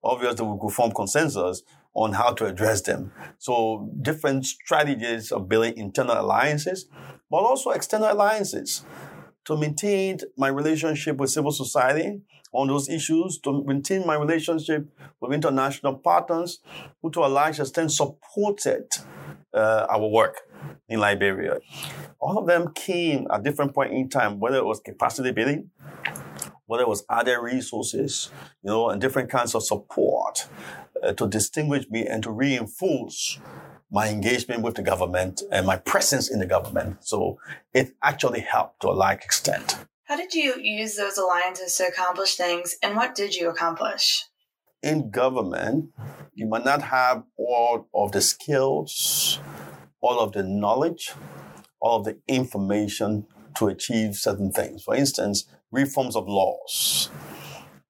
Obviously, 0.03 0.47
we 0.47 0.59
could 0.61 0.73
form 0.73 0.91
consensus 0.93 1.63
on 1.95 2.15
how 2.15 2.33
to 2.33 2.47
address 2.47 2.81
them. 2.83 3.13
So 3.39 3.91
different 4.01 4.47
strategies 4.47 5.31
of 5.31 5.49
building 5.49 5.77
internal 5.77 6.21
alliances, 6.21 6.89
but 7.31 7.39
also 7.39 7.71
external 7.71 8.13
alliances 8.13 8.85
to 9.45 9.57
maintain 9.57 10.19
my 10.37 10.49
relationship 10.49 11.17
with 11.17 11.31
civil 11.31 11.53
society 11.53 12.21
on 12.53 12.69
those 12.69 12.89
issues, 12.89 13.39
to 13.39 13.65
maintain 13.65 14.07
my 14.07 14.15
relationship 14.15 14.87
with 15.21 15.33
international 15.33 15.95
partners 15.95 16.61
who 17.01 17.11
to 17.11 17.21
a 17.21 17.27
large 17.27 17.59
extent 17.59 17.91
supported 17.91 18.87
uh, 19.55 19.87
our 19.89 20.07
work 20.07 20.43
in 20.89 21.01
Liberia. 21.01 21.59
All 22.21 22.39
of 22.39 22.47
them 22.47 22.73
came 22.75 23.27
at 23.33 23.43
different 23.43 23.75
point 23.75 23.93
in 23.93 24.09
time, 24.09 24.39
whether 24.39 24.59
it 24.59 24.65
was 24.65 24.81
capacity 24.81 25.33
building, 25.33 25.71
whether 26.67 26.83
it 26.83 26.89
was 26.89 27.05
other 27.09 27.43
resources, 27.43 28.31
you 28.63 28.71
know, 28.71 28.91
and 28.91 29.01
different 29.01 29.31
kinds 29.31 29.55
of 29.55 29.63
support 29.63 30.49
uh, 31.03 31.13
to 31.15 31.27
distinguish 31.27 31.89
me 31.91 32.07
and 32.07 32.23
to 32.23 32.31
reinforce 32.31 33.39
my 33.93 34.09
engagement 34.09 34.63
with 34.63 34.75
the 34.75 34.83
government 34.83 35.43
and 35.53 35.67
my 35.67 35.77
presence 35.77 36.31
in 36.31 36.39
the 36.39 36.47
government. 36.47 36.97
So 37.05 37.39
it 37.75 37.95
actually 38.03 38.41
helped 38.41 38.81
to 38.81 38.89
a 38.89 38.97
large 38.97 39.23
extent. 39.23 39.77
How 40.05 40.17
did 40.17 40.33
you 40.33 40.55
use 40.61 40.97
those 40.97 41.19
alliances 41.19 41.77
to 41.77 41.87
accomplish 41.87 42.37
things, 42.37 42.77
and 42.83 42.97
what 42.97 43.15
did 43.15 43.35
you 43.35 43.51
accomplish? 43.51 44.25
In 44.83 45.11
government, 45.11 45.91
you 46.35 46.47
might 46.47 46.65
not 46.65 46.83
have 46.83 47.23
all 47.37 47.87
of 47.95 48.13
the 48.13 48.23
skills, 48.23 49.39
all 50.01 50.19
of 50.19 50.33
the 50.33 50.43
knowledge, 50.43 51.13
all 51.81 51.99
of 51.99 52.05
the 52.05 52.19
information 52.27 53.27
to 53.57 53.69
achieve 53.69 54.17
certain 54.17 54.51
things. 54.51 54.83
For 54.83 54.95
instance, 54.95 55.47
reforms 55.71 56.17
of 56.17 56.27
laws. 56.27 57.11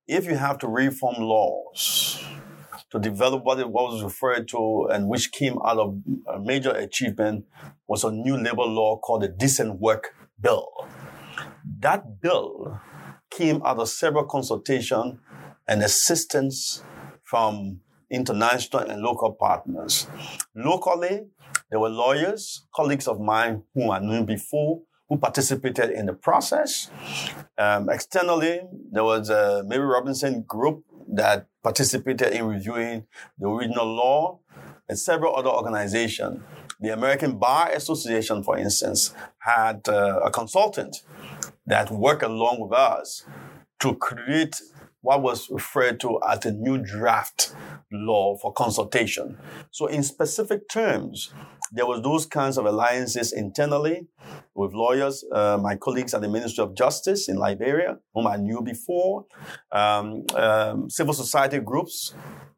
If 0.09 0.27
you 0.27 0.37
have 0.37 0.59
to 0.59 0.67
reform 0.67 1.17
laws, 1.19 2.12
to 2.93 2.99
develop 2.99 3.43
what, 3.43 3.59
it, 3.59 3.71
was 3.71 4.03
referred 4.03 4.47
to 4.49 4.87
and 4.93 5.09
which 5.09 5.33
came 5.33 5.59
out 5.65 5.79
of 5.79 5.99
a 6.29 6.39
major 6.39 6.71
achievement 6.73 7.47
was 7.89 8.05
a 8.05 8.13
new 8.13 8.37
labor 8.37 8.65
law 8.65 8.99
called 8.99 9.23
the 9.23 9.29
Decent 9.29 9.81
Work 9.81 10.15
Bill. 10.39 10.69
That 11.81 12.21
bill 12.21 12.79
came 13.31 13.63
out 13.65 13.79
of 13.79 13.89
several 13.89 14.27
consultation 14.27 15.21
and 15.67 15.83
assistance 15.83 16.83
from 17.25 17.81
international 18.11 18.83
and 18.83 19.01
local 19.01 19.33
partners. 19.33 20.07
Locally, 20.55 21.29
there 21.71 21.81
were 21.81 21.89
lawyers, 21.89 22.67
colleagues 22.75 23.09
of 23.09 23.19
mine 23.21 23.63
whom 23.75 23.91
I 23.91 24.01
knew 24.01 24.23
before, 24.23 24.83
who 25.09 25.17
participated 25.17 25.91
in 25.91 26.05
the 26.05 26.13
process. 26.13 26.91
Um, 27.57 27.89
externally, 27.89 28.61
there 28.91 29.05
was 29.05 29.31
a 29.31 29.63
Mary 29.67 29.87
Robinson 29.87 30.43
group 30.43 30.85
that 31.15 31.47
participated 31.63 32.33
in 32.33 32.47
reviewing 32.47 33.07
the 33.39 33.49
original 33.49 33.87
law 33.87 34.39
and 34.89 34.99
several 34.99 35.37
other 35.37 35.51
organizations. 35.51 36.43
The 36.81 36.93
American 36.93 37.39
Bar 37.39 37.71
Association, 37.71 38.43
for 38.43 38.59
instance, 38.59 39.15
had 39.39 39.89
uh, 39.89 40.21
a 40.25 40.31
consultant 40.31 41.03
that 41.67 41.91
worked 41.91 42.25
along 42.25 42.61
with 42.61 42.73
us 42.73 43.25
to 43.81 43.95
create 43.95 44.61
what 45.03 45.21
was 45.21 45.51
referred 45.51 46.01
to 46.01 46.19
as 46.29 46.47
a 46.47 46.53
new 46.53 46.79
draft 46.79 47.55
law 47.91 48.37
for 48.37 48.53
consultation. 48.53 49.37
So 49.71 49.87
in 49.87 50.03
specific 50.03 50.69
terms, 50.69 51.33
there 51.73 51.87
was 51.87 52.03
those 52.03 52.25
kinds 52.25 52.57
of 52.57 52.67
alliances 52.67 53.33
internally 53.33 54.07
with 54.55 54.73
lawyers, 54.73 55.25
uh, 55.33 55.59
my 55.61 55.75
colleagues 55.75 56.15
at 56.15 56.21
the 56.21 56.29
Ministry 56.29 56.63
of 56.63 56.75
Justice 56.75 57.29
in 57.29 57.37
Liberia, 57.37 57.99
whom 58.15 58.27
I 58.27 58.37
knew 58.37 58.63
before, 58.63 59.27
um, 59.73 60.25
um, 60.37 60.89
civil 60.89 61.15
society 61.15 61.59
groups, 61.59 62.15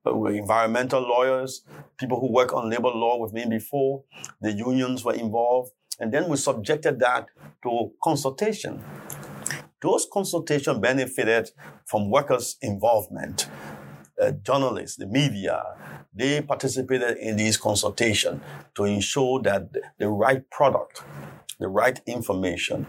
uh, 0.06 0.24
environmental 0.24 1.00
lawyers, 1.00 1.64
people 1.98 2.20
who 2.20 2.30
work 2.30 2.52
on 2.52 2.68
labor 2.68 2.90
law 2.90 3.18
with 3.18 3.32
me 3.32 3.46
before, 3.48 4.02
the 4.40 4.52
unions 4.52 5.02
were 5.04 5.14
involved, 5.14 5.70
and 5.98 6.12
then 6.12 6.28
we 6.28 6.36
subjected 6.36 6.98
that 7.00 7.26
to 7.62 7.92
consultation. 8.02 8.82
Those 9.84 10.06
consultations 10.10 10.78
benefited 10.78 11.50
from 11.84 12.10
workers' 12.10 12.56
involvement. 12.62 13.46
Uh, 14.18 14.30
journalists, 14.30 14.96
the 14.96 15.06
media, 15.06 15.62
they 16.14 16.40
participated 16.40 17.18
in 17.18 17.36
these 17.36 17.58
consultations 17.58 18.40
to 18.76 18.84
ensure 18.84 19.42
that 19.42 19.68
the 19.98 20.08
right 20.08 20.48
product, 20.48 21.02
the 21.60 21.68
right 21.68 22.00
information, 22.06 22.86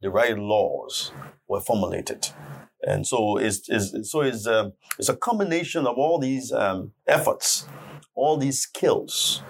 the 0.00 0.08
right 0.08 0.38
laws 0.38 1.12
were 1.48 1.60
formulated. 1.60 2.28
And 2.82 3.06
so 3.06 3.36
it's, 3.36 3.68
it's 3.68 4.10
so 4.10 4.22
it's, 4.22 4.46
um, 4.46 4.72
it's 4.98 5.10
a 5.10 5.16
combination 5.16 5.86
of 5.86 5.98
all 5.98 6.18
these 6.18 6.50
um, 6.50 6.92
efforts, 7.06 7.66
all 8.14 8.38
these 8.38 8.60
skills, 8.62 9.42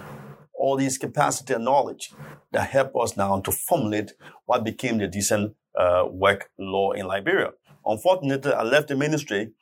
all 0.52 0.76
these 0.76 0.98
capacity 0.98 1.54
and 1.54 1.64
knowledge 1.64 2.12
that 2.50 2.70
help 2.70 2.96
us 3.00 3.16
now 3.16 3.38
to 3.38 3.52
formulate 3.52 4.14
what 4.46 4.64
became 4.64 4.98
the 4.98 5.06
decent 5.06 5.54
uh, 5.78 6.04
work 6.10 6.50
law 6.58 6.92
in 6.92 7.06
Liberia. 7.06 7.52
Unfortunately, 7.86 8.52
I 8.52 8.62
left 8.62 8.88
the 8.88 8.96
ministry 8.96 9.52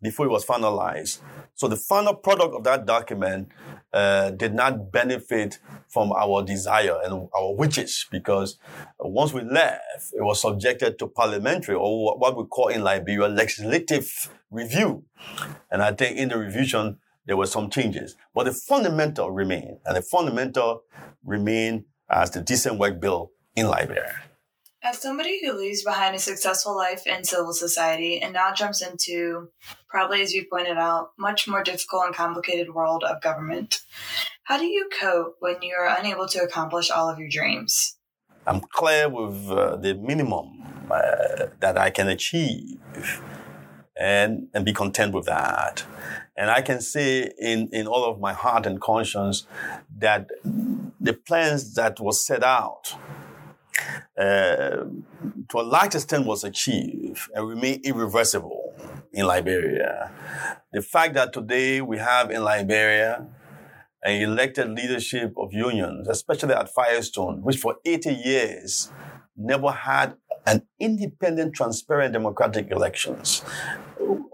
before 0.00 0.26
it 0.26 0.30
was 0.30 0.44
finalized. 0.44 1.20
So 1.54 1.68
the 1.68 1.76
final 1.76 2.14
product 2.14 2.54
of 2.54 2.64
that 2.64 2.86
document 2.86 3.48
uh, 3.92 4.30
did 4.30 4.54
not 4.54 4.92
benefit 4.92 5.58
from 5.88 6.12
our 6.12 6.42
desire 6.42 6.98
and 7.02 7.28
our 7.34 7.54
wishes 7.54 8.06
because 8.10 8.58
once 9.00 9.32
we 9.32 9.42
left, 9.42 9.80
it 10.12 10.22
was 10.22 10.40
subjected 10.40 10.98
to 10.98 11.06
parliamentary 11.06 11.74
or 11.74 12.18
what 12.18 12.36
we 12.36 12.44
call 12.44 12.68
in 12.68 12.82
Liberia 12.82 13.28
legislative 13.28 14.30
review. 14.50 15.04
And 15.70 15.82
I 15.82 15.92
think 15.92 16.18
in 16.18 16.28
the 16.28 16.38
revision, 16.38 16.98
there 17.24 17.36
were 17.36 17.46
some 17.46 17.70
changes, 17.70 18.16
but 18.34 18.44
the 18.44 18.52
fundamental 18.52 19.30
remain, 19.30 19.80
and 19.84 19.96
the 19.96 20.02
fundamental 20.02 20.82
remain 21.24 21.86
as 22.08 22.30
the 22.30 22.40
decent 22.40 22.78
work 22.78 23.00
bill 23.00 23.32
in 23.56 23.66
Liberia. 23.66 24.22
As 24.86 25.02
somebody 25.02 25.40
who 25.44 25.52
leaves 25.52 25.82
behind 25.82 26.14
a 26.14 26.18
successful 26.20 26.76
life 26.76 27.08
in 27.08 27.24
civil 27.24 27.52
society 27.52 28.22
and 28.22 28.32
now 28.32 28.54
jumps 28.54 28.80
into, 28.80 29.48
probably 29.88 30.22
as 30.22 30.32
you 30.32 30.46
pointed 30.48 30.76
out, 30.76 31.10
much 31.18 31.48
more 31.48 31.64
difficult 31.64 32.06
and 32.06 32.14
complicated 32.14 32.72
world 32.72 33.02
of 33.02 33.20
government, 33.20 33.80
how 34.44 34.56
do 34.58 34.64
you 34.64 34.88
cope 34.96 35.38
when 35.40 35.60
you 35.60 35.74
are 35.74 35.96
unable 35.98 36.28
to 36.28 36.38
accomplish 36.38 36.88
all 36.88 37.08
of 37.08 37.18
your 37.18 37.28
dreams? 37.28 37.96
I'm 38.46 38.60
clear 38.60 39.08
with 39.08 39.50
uh, 39.50 39.74
the 39.74 39.94
minimum 39.94 40.62
uh, 40.88 41.46
that 41.58 41.76
I 41.76 41.90
can 41.90 42.06
achieve 42.06 43.20
and, 43.96 44.46
and 44.54 44.64
be 44.64 44.72
content 44.72 45.12
with 45.14 45.26
that. 45.26 45.82
And 46.36 46.48
I 46.48 46.62
can 46.62 46.80
say 46.80 47.32
in, 47.40 47.70
in 47.72 47.88
all 47.88 48.04
of 48.04 48.20
my 48.20 48.34
heart 48.34 48.66
and 48.66 48.80
conscience 48.80 49.48
that 49.98 50.30
the 51.00 51.14
plans 51.14 51.74
that 51.74 51.98
was 51.98 52.24
set 52.24 52.44
out 52.44 52.94
uh, 54.18 54.84
to 55.48 55.54
a 55.58 55.62
large 55.62 55.94
extent 55.94 56.26
was 56.26 56.44
achieved 56.44 57.28
and 57.34 57.48
remain 57.48 57.80
irreversible 57.84 58.74
in 59.12 59.26
Liberia. 59.26 60.10
The 60.72 60.82
fact 60.82 61.14
that 61.14 61.32
today 61.32 61.80
we 61.80 61.98
have 61.98 62.30
in 62.30 62.42
Liberia 62.42 63.26
an 64.02 64.22
elected 64.22 64.70
leadership 64.70 65.34
of 65.36 65.52
unions, 65.52 66.08
especially 66.08 66.54
at 66.54 66.72
Firestone, 66.72 67.42
which 67.42 67.58
for 67.58 67.76
80 67.84 68.12
years 68.12 68.92
never 69.36 69.70
had 69.70 70.16
an 70.46 70.62
independent, 70.78 71.54
transparent, 71.54 72.12
democratic 72.12 72.70
elections. 72.70 73.42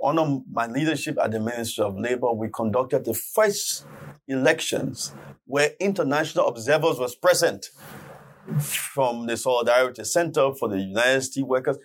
Under 0.05 0.41
my 0.51 0.67
leadership 0.67 1.17
at 1.23 1.31
the 1.31 1.41
Ministry 1.41 1.85
of 1.85 1.99
Labor, 1.99 2.33
we 2.33 2.49
conducted 2.51 3.05
the 3.05 3.15
first 3.15 3.87
elections 4.29 5.15
where 5.47 5.71
international 5.81 6.49
observers 6.49 6.99
was 6.99 7.15
present 7.15 7.71
from 8.59 9.27
the 9.27 9.37
Solidarity 9.37 10.05
Center 10.05 10.53
for 10.55 10.69
the 10.69 10.79
United 10.79 11.23
States 11.23 11.47
Workers. 11.47 11.79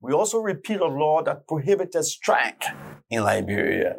We 0.00 0.12
also 0.12 0.38
repealed 0.38 0.82
a 0.82 0.86
law 0.86 1.22
that 1.22 1.48
prohibited 1.48 2.04
strike 2.04 2.64
in 3.08 3.22
Liberia. 3.22 3.96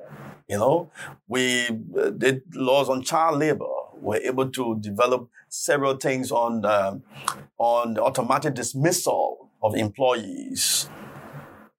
You 0.48 0.58
know, 0.58 0.92
we 1.28 1.68
uh, 1.68 2.12
did 2.12 2.44
laws 2.54 2.90
on 2.90 3.02
child 3.02 3.40
labor. 3.40 3.66
We're 3.96 4.22
able 4.22 4.52
to 4.52 4.78
develop 4.80 5.30
several 5.50 5.96
things 5.96 6.32
on 6.32 6.62
the, 6.62 7.02
on 7.58 7.96
the 7.96 8.04
automatic 8.04 8.54
dismissal 8.54 9.50
of 9.64 9.76
employees. 9.76 10.90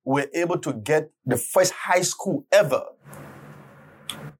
We're 0.04 0.30
able 0.34 0.58
to 0.58 0.72
get 0.72 1.12
the 1.24 1.36
first 1.36 1.72
high 1.72 2.00
school 2.00 2.46
ever 2.50 2.82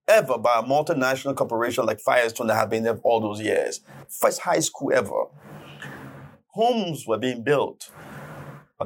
ever 0.09 0.39
by 0.39 0.61
a 0.61 0.63
multinational 0.63 1.35
corporation 1.35 1.85
like 1.85 2.01
Firestone 2.01 2.47
that 2.49 2.57
had 2.57 2.71
been 2.71 2.85
there 2.85 2.97
for 2.97 3.03
all 3.03 3.21
those 3.21 3.41
years. 3.41 3.81
First 4.09 4.41
high 4.41 4.61
school 4.61 4.93
ever. 4.95 5.25
Homes 6.49 7.07
were 7.07 7.19
being 7.19 7.43
built. 7.43 7.91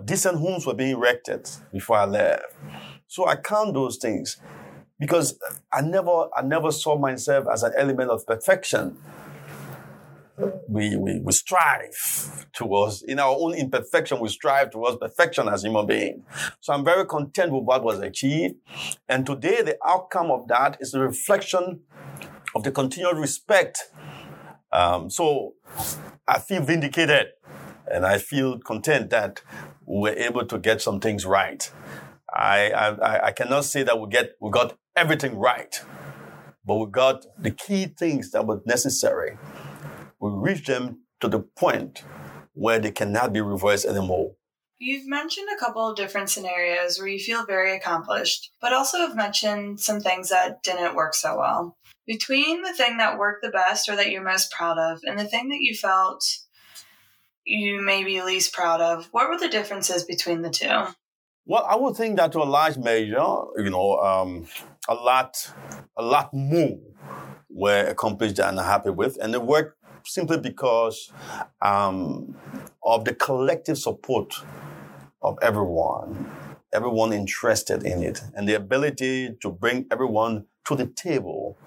Decent 0.05 0.39
homes 0.39 0.67
were 0.67 0.75
being 0.75 0.97
erected 0.97 1.49
before 1.73 1.97
I 1.97 2.05
left. 2.05 2.45
So 3.07 3.27
I 3.27 3.37
count 3.37 3.75
those 3.75 3.97
things 3.97 4.41
because 4.99 5.39
I 5.73 5.81
never, 5.81 6.29
I 6.35 6.43
never 6.43 6.71
saw 6.71 6.97
myself 6.97 7.47
as 7.53 7.63
an 7.63 7.73
element 7.77 8.11
of 8.11 8.27
perfection 8.27 8.97
we, 10.69 10.97
we, 10.97 11.21
we 11.21 11.33
strive 11.33 12.47
towards, 12.53 13.03
in 13.03 13.19
our 13.19 13.35
own 13.39 13.55
imperfection, 13.55 14.21
we 14.21 14.29
strive 14.29 14.71
towards 14.71 14.97
perfection 14.97 15.49
as 15.49 15.63
human 15.63 15.87
beings. 15.87 16.25
So 16.61 16.73
I'm 16.73 16.85
very 16.85 17.07
content 17.07 17.53
with 17.53 17.65
what 17.65 17.83
was 17.83 18.01
achieved. 18.01 18.57
And 19.09 19.27
today, 19.27 19.63
the 19.63 19.79
outcome 19.87 20.31
of 20.31 20.49
that 20.49 20.79
is 20.81 20.95
a 20.95 21.01
reflection 21.01 21.81
of 22.55 22.63
the 22.63 22.71
continued 22.71 23.19
respect. 23.19 23.91
Um, 24.73 25.11
so 25.11 25.55
I 26.27 26.39
feel 26.39 26.63
vindicated 26.63 27.29
and 27.91 28.07
I 28.07 28.19
feel 28.19 28.59
content 28.59 29.11
that 29.11 29.43
we're 29.85 30.15
able 30.15 30.47
to 30.47 30.59
get 30.59 30.81
some 30.81 31.01
things 31.01 31.27
right. 31.27 31.71
I, 32.33 32.71
I, 32.71 33.27
I 33.27 33.33
cannot 33.33 33.65
say 33.65 33.83
that 33.83 33.99
we 33.99 34.09
get, 34.09 34.37
we 34.41 34.51
got 34.51 34.79
everything 34.95 35.37
right, 35.37 35.83
but 36.65 36.77
we 36.77 36.87
got 36.87 37.27
the 37.37 37.51
key 37.51 37.87
things 37.87 38.31
that 38.31 38.47
were 38.47 38.63
necessary 38.65 39.37
we 40.31 40.51
reach 40.51 40.67
them 40.67 41.01
to 41.21 41.29
the 41.29 41.41
point 41.41 42.05
where 42.53 42.79
they 42.79 42.91
cannot 42.91 43.33
be 43.33 43.41
reversed 43.41 43.87
anymore. 43.87 44.35
You've 44.79 45.07
mentioned 45.07 45.49
a 45.55 45.59
couple 45.59 45.87
of 45.87 45.97
different 45.97 46.31
scenarios 46.31 46.99
where 46.99 47.09
you 47.09 47.19
feel 47.19 47.45
very 47.45 47.77
accomplished, 47.77 48.51
but 48.63 48.73
also 48.73 48.99
have 48.99 49.15
mentioned 49.15 49.81
some 49.81 50.01
things 50.01 50.31
that 50.31 50.63
didn't 50.63 50.95
work 50.95 51.15
so 51.15 51.37
well. 51.39 51.77
Between 52.07 52.63
the 52.63 52.73
thing 52.73 52.97
that 52.97 53.19
worked 53.19 53.43
the 53.43 53.51
best 53.51 53.89
or 53.89 53.97
that 53.97 54.11
you're 54.11 54.25
most 54.25 54.51
proud 54.51 54.79
of 54.79 55.01
and 55.05 55.19
the 55.19 55.27
thing 55.27 55.51
that 55.51 55.61
you 55.61 55.75
felt 55.75 56.25
you 57.45 57.81
may 57.83 58.05
be 58.05 58.23
least 58.23 58.53
proud 58.53 58.81
of, 58.81 59.09
what 59.13 59.29
were 59.29 59.39
the 59.39 59.49
differences 59.49 60.05
between 60.05 60.43
the 60.43 60.51
two? 60.51 60.87
Well, 61.47 61.67
I 61.69 61.77
would 61.77 61.97
think 61.97 62.17
that 62.17 62.33
to 62.33 62.39
a 62.39 62.45
large 62.45 62.79
measure, 62.79 63.27
you 63.57 63.71
know, 63.71 63.99
um, 63.99 64.47
a 64.89 64.95
lot, 64.95 65.53
a 65.97 66.03
lot 66.03 66.33
more 66.33 66.79
were 67.49 67.87
accomplished 67.87 68.41
I'm 68.41 68.57
happy 68.57 68.91
with, 68.91 69.19
and 69.21 69.35
the 69.35 69.41
work 69.41 69.77
simply 70.05 70.39
because 70.39 71.13
um, 71.63 72.37
of 72.83 73.05
the 73.05 73.15
collective 73.15 73.79
support 73.79 74.35
of 75.23 75.39
everyone, 75.43 76.31
everyone 76.73 77.13
interested 77.13 77.85
in 77.85 78.03
it, 78.03 78.23
and 78.35 78.49
the 78.49 78.55
ability 78.55 79.37
to 79.41 79.51
bring 79.51 79.87
everyone 79.91 80.47
to 80.67 80.75
the 80.75 80.87
table 80.87 81.59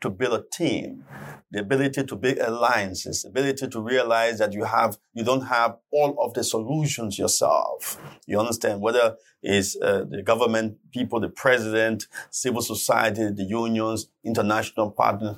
to 0.00 0.08
build 0.08 0.32
a 0.32 0.44
team, 0.50 1.04
the 1.50 1.60
ability 1.60 2.04
to 2.04 2.16
build 2.16 2.38
alliances, 2.38 3.22
the 3.22 3.28
ability 3.28 3.68
to 3.68 3.80
realize 3.80 4.38
that 4.38 4.52
you 4.52 4.64
have, 4.64 4.96
you 5.12 5.22
don't 5.22 5.46
have 5.46 5.76
all 5.92 6.16
of 6.18 6.32
the 6.34 6.42
solutions 6.42 7.18
yourself. 7.18 8.00
You 8.26 8.40
understand 8.40 8.80
whether 8.80 9.16
it's 9.42 9.76
uh, 9.76 10.04
the 10.08 10.22
government, 10.22 10.78
people, 10.92 11.20
the 11.20 11.28
president, 11.28 12.06
civil 12.30 12.62
society, 12.62 13.30
the 13.30 13.44
unions, 13.44 14.08
international 14.24 14.90
partners. 14.90 15.36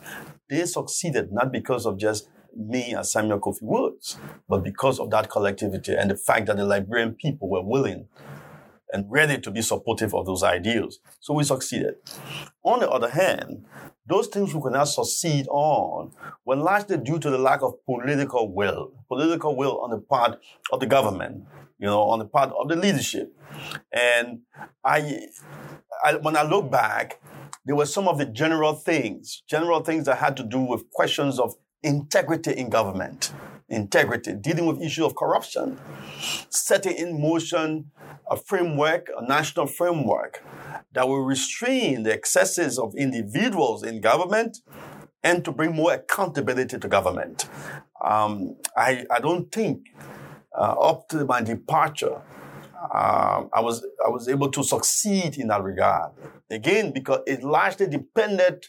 They 0.48 0.64
succeeded 0.66 1.32
not 1.32 1.50
because 1.50 1.86
of 1.86 1.98
just 1.98 2.28
me 2.56 2.94
as 2.94 3.12
Samuel 3.12 3.40
Kofi 3.40 3.62
Woods, 3.62 4.18
but 4.48 4.62
because 4.62 4.98
of 5.00 5.10
that 5.10 5.30
collectivity 5.30 5.94
and 5.94 6.10
the 6.10 6.16
fact 6.16 6.46
that 6.46 6.56
the 6.56 6.64
Liberian 6.64 7.14
people 7.14 7.48
were 7.48 7.62
willing 7.62 8.08
and 8.92 9.10
ready 9.10 9.38
to 9.38 9.50
be 9.50 9.62
supportive 9.62 10.14
of 10.14 10.26
those 10.26 10.42
ideals. 10.42 10.98
So 11.20 11.34
we 11.34 11.44
succeeded. 11.44 11.94
On 12.62 12.80
the 12.80 12.90
other 12.90 13.08
hand, 13.08 13.64
those 14.06 14.26
things 14.26 14.54
we 14.54 14.60
could 14.60 14.72
not 14.72 14.84
succeed 14.84 15.46
on 15.48 16.12
were 16.44 16.56
largely 16.56 16.98
due 16.98 17.18
to 17.18 17.30
the 17.30 17.38
lack 17.38 17.62
of 17.62 17.74
political 17.86 18.52
will, 18.52 18.92
political 19.08 19.56
will 19.56 19.80
on 19.80 19.90
the 19.90 19.98
part 19.98 20.38
of 20.70 20.80
the 20.80 20.86
government, 20.86 21.44
you 21.78 21.86
know, 21.86 22.02
on 22.02 22.18
the 22.18 22.24
part 22.26 22.50
of 22.50 22.68
the 22.68 22.76
leadership. 22.76 23.34
And 23.92 24.40
I, 24.84 25.26
I 26.04 26.16
when 26.16 26.36
I 26.36 26.42
look 26.42 26.70
back, 26.70 27.20
there 27.64 27.76
were 27.76 27.86
some 27.86 28.08
of 28.08 28.18
the 28.18 28.26
general 28.26 28.74
things, 28.74 29.42
general 29.48 29.80
things 29.80 30.06
that 30.06 30.18
had 30.18 30.36
to 30.36 30.42
do 30.42 30.58
with 30.58 30.90
questions 30.90 31.38
of 31.38 31.54
integrity 31.82 32.52
in 32.52 32.70
government, 32.70 33.32
integrity, 33.68 34.34
dealing 34.34 34.66
with 34.66 34.80
issues 34.80 35.04
of 35.04 35.16
corruption, 35.16 35.78
setting 36.50 36.96
in 36.96 37.20
motion 37.20 37.90
a 38.30 38.36
framework, 38.36 39.08
a 39.16 39.26
national 39.26 39.66
framework 39.66 40.42
that 40.92 41.08
will 41.08 41.22
restrain 41.22 42.02
the 42.02 42.12
excesses 42.12 42.78
of 42.78 42.94
individuals 42.96 43.82
in 43.82 44.00
government 44.00 44.58
and 45.24 45.44
to 45.44 45.52
bring 45.52 45.74
more 45.74 45.92
accountability 45.94 46.78
to 46.78 46.88
government. 46.88 47.48
Um, 48.04 48.56
I, 48.76 49.04
I 49.10 49.20
don't 49.20 49.50
think 49.52 49.88
uh, 50.56 50.74
up 50.80 51.08
to 51.08 51.24
my 51.24 51.40
departure, 51.40 52.20
uh, 52.92 53.44
I 53.52 53.60
was 53.60 53.86
I 54.04 54.08
was 54.08 54.28
able 54.28 54.50
to 54.50 54.62
succeed 54.64 55.38
in 55.38 55.48
that 55.48 55.62
regard. 55.62 56.12
Again, 56.50 56.92
because 56.92 57.20
it 57.26 57.42
largely 57.42 57.86
depended 57.86 58.66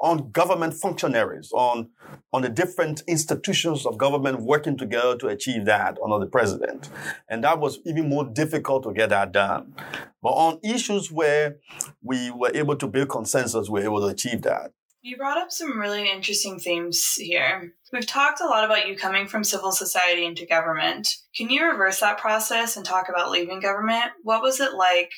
on 0.00 0.30
government 0.30 0.74
functionaries, 0.74 1.50
on, 1.52 1.90
on 2.32 2.42
the 2.42 2.48
different 2.48 3.02
institutions 3.06 3.84
of 3.84 3.98
government 3.98 4.40
working 4.40 4.76
together 4.76 5.16
to 5.18 5.28
achieve 5.28 5.66
that 5.66 5.98
under 6.02 6.18
the 6.18 6.30
president. 6.30 6.88
And 7.28 7.44
that 7.44 7.60
was 7.60 7.80
even 7.84 8.08
more 8.08 8.24
difficult 8.24 8.84
to 8.84 8.92
get 8.92 9.10
that 9.10 9.32
done. 9.32 9.74
But 10.22 10.30
on 10.30 10.58
issues 10.64 11.12
where 11.12 11.56
we 12.02 12.30
were 12.30 12.50
able 12.54 12.76
to 12.76 12.86
build 12.86 13.10
consensus, 13.10 13.68
we 13.68 13.80
were 13.80 13.86
able 13.86 14.00
to 14.00 14.06
achieve 14.06 14.42
that. 14.42 14.72
You 15.02 15.16
brought 15.16 15.38
up 15.38 15.50
some 15.50 15.78
really 15.78 16.10
interesting 16.10 16.58
themes 16.58 17.14
here. 17.14 17.72
We've 17.90 18.06
talked 18.06 18.42
a 18.42 18.46
lot 18.46 18.66
about 18.66 18.86
you 18.86 18.96
coming 18.96 19.26
from 19.26 19.44
civil 19.44 19.72
society 19.72 20.26
into 20.26 20.44
government. 20.44 21.08
Can 21.34 21.48
you 21.48 21.64
reverse 21.64 22.00
that 22.00 22.18
process 22.18 22.76
and 22.76 22.84
talk 22.84 23.08
about 23.08 23.30
leaving 23.30 23.60
government? 23.60 24.12
What 24.22 24.42
was 24.42 24.60
it 24.60 24.74
like, 24.74 25.10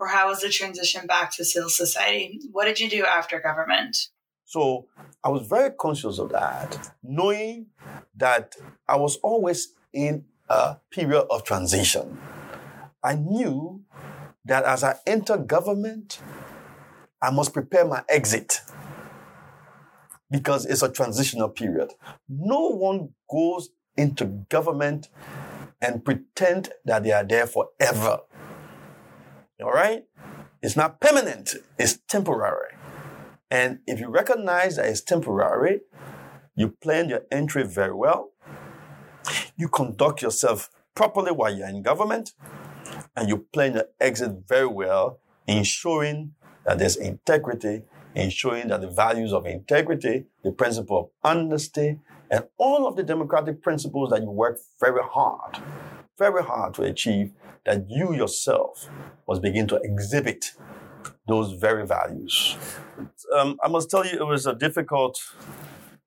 or 0.00 0.08
how 0.08 0.28
was 0.28 0.40
the 0.40 0.48
transition 0.48 1.06
back 1.06 1.36
to 1.36 1.44
civil 1.44 1.68
society? 1.68 2.40
What 2.50 2.64
did 2.64 2.80
you 2.80 2.88
do 2.88 3.04
after 3.04 3.38
government? 3.38 4.08
So 4.46 4.86
I 5.24 5.28
was 5.28 5.46
very 5.46 5.70
conscious 5.72 6.20
of 6.20 6.30
that, 6.30 6.94
knowing 7.02 7.66
that 8.14 8.54
I 8.88 8.96
was 8.96 9.16
always 9.16 9.72
in 9.92 10.24
a 10.48 10.76
period 10.92 11.26
of 11.30 11.42
transition. 11.42 12.16
I 13.02 13.16
knew 13.16 13.82
that 14.44 14.64
as 14.64 14.84
I 14.84 14.96
enter 15.04 15.36
government, 15.36 16.20
I 17.20 17.30
must 17.32 17.52
prepare 17.52 17.84
my 17.84 18.04
exit 18.08 18.60
because 20.30 20.64
it's 20.64 20.82
a 20.82 20.92
transitional 20.92 21.48
period. 21.48 21.92
No 22.28 22.68
one 22.68 23.08
goes 23.28 23.70
into 23.96 24.26
government 24.48 25.08
and 25.82 26.04
pretend 26.04 26.70
that 26.84 27.02
they 27.02 27.10
are 27.10 27.24
there 27.24 27.48
forever. 27.48 28.20
All 29.60 29.72
right? 29.72 30.04
It's 30.62 30.76
not 30.76 31.00
permanent, 31.00 31.54
it's 31.78 31.98
temporary. 32.08 32.74
And 33.50 33.80
if 33.86 34.00
you 34.00 34.08
recognize 34.08 34.76
that 34.76 34.86
it's 34.86 35.00
temporary, 35.00 35.80
you 36.54 36.68
plan 36.68 37.08
your 37.08 37.22
entry 37.30 37.62
very 37.64 37.94
well, 37.94 38.30
you 39.56 39.68
conduct 39.68 40.22
yourself 40.22 40.70
properly 40.94 41.32
while 41.32 41.54
you're 41.54 41.68
in 41.68 41.82
government, 41.82 42.32
and 43.14 43.28
you 43.28 43.46
plan 43.52 43.74
your 43.74 43.86
exit 44.00 44.48
very 44.48 44.66
well, 44.66 45.20
ensuring 45.46 46.32
that 46.64 46.78
there's 46.78 46.96
integrity 46.96 47.82
ensuring 48.16 48.68
that 48.68 48.80
the 48.80 48.90
values 48.90 49.32
of 49.32 49.46
integrity, 49.46 50.24
the 50.42 50.50
principle 50.50 50.98
of 50.98 51.10
honesty, 51.22 52.00
and 52.30 52.44
all 52.56 52.88
of 52.88 52.96
the 52.96 53.02
democratic 53.02 53.62
principles 53.62 54.10
that 54.10 54.22
you 54.22 54.30
work 54.30 54.58
very 54.80 55.02
hard, 55.02 55.58
very 56.18 56.42
hard 56.42 56.74
to 56.74 56.82
achieve, 56.82 57.30
that 57.66 57.84
you 57.88 58.14
yourself 58.14 58.88
must 59.28 59.42
begin 59.42 59.68
to 59.68 59.76
exhibit 59.76 60.52
those 61.26 61.52
very 61.52 61.86
values. 61.86 62.56
Um, 63.36 63.58
I 63.62 63.68
must 63.68 63.90
tell 63.90 64.06
you, 64.06 64.12
it 64.12 64.26
was 64.26 64.46
a 64.46 64.54
difficult 64.54 65.18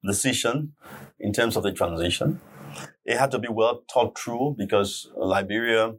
decision 0.04 0.74
in 1.20 1.34
terms 1.34 1.56
of 1.56 1.64
the 1.64 1.72
transition. 1.72 2.40
It 3.06 3.18
had 3.18 3.32
to 3.32 3.40
be 3.40 3.48
well 3.50 3.84
thought 3.92 4.18
through 4.18 4.56
because 4.58 5.10
Liberia, 5.16 5.96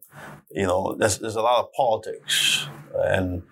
you 0.50 0.66
know, 0.66 0.94
there's, 0.98 1.18
there's 1.18 1.37
a 1.37 1.42
lot 1.42 1.61
of 1.61 1.72
politics 1.72 2.66
and 2.94 3.42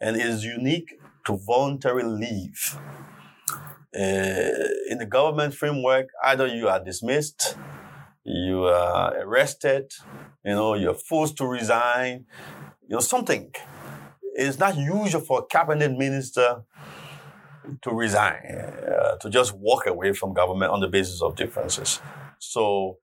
and 0.00 0.16
it 0.16 0.26
is 0.26 0.44
unique 0.44 0.98
to 1.26 1.38
voluntarily 1.46 2.26
leave. 2.26 2.78
Uh, 3.94 4.68
in 4.90 4.98
the 4.98 5.06
government 5.06 5.54
framework, 5.54 6.08
either 6.22 6.46
you 6.46 6.68
are 6.68 6.82
dismissed, 6.82 7.56
you 8.24 8.64
are 8.64 9.16
arrested, 9.20 9.90
you 10.44 10.52
know, 10.52 10.74
you're 10.74 10.94
forced 10.94 11.36
to 11.38 11.46
resign, 11.46 12.26
you 12.86 12.96
know, 12.96 13.00
something. 13.00 13.50
It's 14.38 14.58
not 14.58 14.76
usual 14.76 15.22
for 15.22 15.40
a 15.40 15.46
cabinet 15.46 15.96
minister 15.96 16.62
to 17.82 17.90
resign, 17.90 18.42
uh, 18.44 19.16
to 19.16 19.30
just 19.30 19.56
walk 19.56 19.86
away 19.86 20.12
from 20.12 20.34
government 20.34 20.70
on 20.70 20.80
the 20.80 20.88
basis 20.88 21.22
of 21.22 21.36
differences. 21.36 22.00
So 22.38 22.98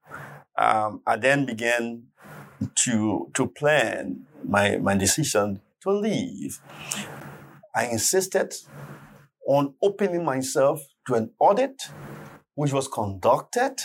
um, 0.57 1.01
I 1.07 1.17
then 1.17 1.45
began 1.45 2.03
to 2.75 3.29
to 3.33 3.47
plan 3.47 4.25
my 4.47 4.77
my 4.77 4.95
decision 4.95 5.61
to 5.81 5.91
leave. 5.91 6.61
I 7.75 7.87
insisted 7.87 8.53
on 9.47 9.73
opening 9.81 10.23
myself 10.23 10.81
to 11.07 11.15
an 11.15 11.31
audit, 11.39 11.81
which 12.55 12.71
was 12.71 12.87
conducted. 12.87 13.81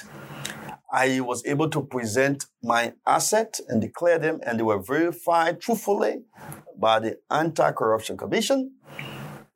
I 0.90 1.20
was 1.20 1.44
able 1.44 1.68
to 1.70 1.83
present 1.83 2.46
my 2.62 2.94
asset 3.07 3.61
and 3.68 3.81
declare 3.81 4.18
them, 4.18 4.40
and 4.44 4.59
they 4.59 4.62
were 4.62 4.83
verified 4.83 5.61
truthfully 5.61 6.22
by 6.79 6.98
the 6.98 7.18
Anti-Corruption 7.31 8.16
Commission 8.16 8.72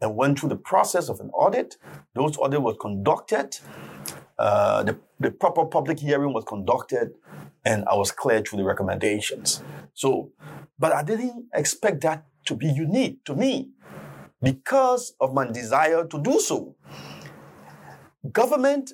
and 0.00 0.16
went 0.16 0.38
through 0.38 0.50
the 0.50 0.56
process 0.56 1.08
of 1.08 1.20
an 1.20 1.30
audit. 1.30 1.76
Those 2.14 2.36
audit 2.36 2.60
was 2.60 2.76
conducted. 2.80 3.58
Uh, 4.38 4.82
the, 4.82 4.98
the 5.20 5.30
proper 5.30 5.64
public 5.64 6.00
hearing 6.00 6.34
was 6.34 6.44
conducted, 6.44 7.12
and 7.64 7.84
I 7.88 7.94
was 7.94 8.10
cleared 8.10 8.46
through 8.46 8.58
the 8.58 8.64
recommendations. 8.64 9.62
So, 9.94 10.32
but 10.78 10.92
I 10.92 11.02
didn't 11.02 11.46
expect 11.54 12.02
that 12.02 12.26
to 12.46 12.54
be 12.54 12.66
unique 12.66 13.24
to 13.24 13.34
me 13.34 13.70
because 14.42 15.14
of 15.20 15.32
my 15.32 15.46
desire 15.46 16.04
to 16.04 16.20
do 16.20 16.40
so. 16.40 16.74
Government 18.32 18.92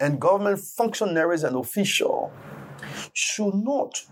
and 0.00 0.20
government 0.20 0.58
functionaries 0.58 1.44
and 1.44 1.54
officials 1.54 2.32
should 3.12 3.54
not 3.54 4.02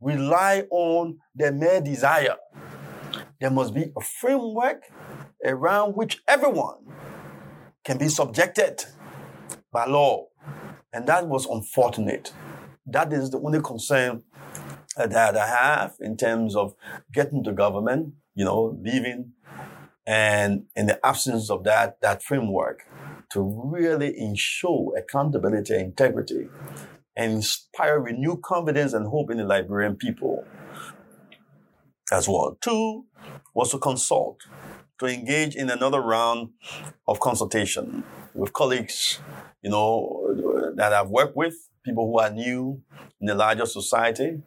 rely 0.00 0.64
on 0.70 1.18
their 1.34 1.52
mere 1.52 1.80
desire. 1.80 2.36
There 3.40 3.50
must 3.50 3.74
be 3.74 3.90
a 3.96 4.00
framework 4.00 4.84
around 5.44 5.92
which 5.92 6.22
everyone 6.28 6.76
can 7.84 7.96
be 7.96 8.08
subjected 8.08 8.84
by 9.72 9.86
law. 9.86 10.26
And 10.92 11.06
that 11.06 11.26
was 11.26 11.46
unfortunate. 11.46 12.32
That 12.86 13.12
is 13.12 13.30
the 13.30 13.38
only 13.38 13.60
concern 13.60 14.22
uh, 14.96 15.06
that 15.06 15.36
I 15.36 15.46
have 15.46 15.94
in 16.00 16.16
terms 16.16 16.56
of 16.56 16.74
getting 17.12 17.42
to 17.44 17.52
government, 17.52 18.14
you 18.34 18.44
know, 18.44 18.78
leaving 18.82 19.32
and 20.06 20.64
in 20.74 20.86
the 20.86 21.04
absence 21.06 21.50
of 21.50 21.64
that, 21.64 22.00
that 22.02 22.22
framework 22.22 22.84
to 23.32 23.70
really 23.72 24.18
ensure 24.18 24.96
accountability 24.96 25.74
and 25.74 25.82
integrity 25.84 26.48
and 27.16 27.32
inspire 27.32 28.00
renewed 28.00 28.42
confidence 28.42 28.92
and 28.92 29.06
hope 29.08 29.30
in 29.30 29.38
the 29.38 29.44
Liberian 29.44 29.96
people 29.96 30.44
as 32.12 32.28
well. 32.28 32.56
Two 32.60 33.04
was 33.54 33.70
to 33.70 33.78
consult, 33.78 34.38
to 34.98 35.06
engage 35.06 35.54
in 35.54 35.70
another 35.70 36.00
round 36.00 36.50
of 37.06 37.20
consultation 37.20 38.04
with 38.34 38.52
colleagues, 38.52 39.20
you 39.62 39.70
know, 39.70 40.72
that 40.76 40.92
I've 40.92 41.10
worked 41.10 41.36
with, 41.36 41.54
people 41.84 42.06
who 42.06 42.18
are 42.18 42.30
new 42.30 42.82
in 43.20 43.26
the 43.26 43.34
larger 43.34 43.66
society, 43.66 44.42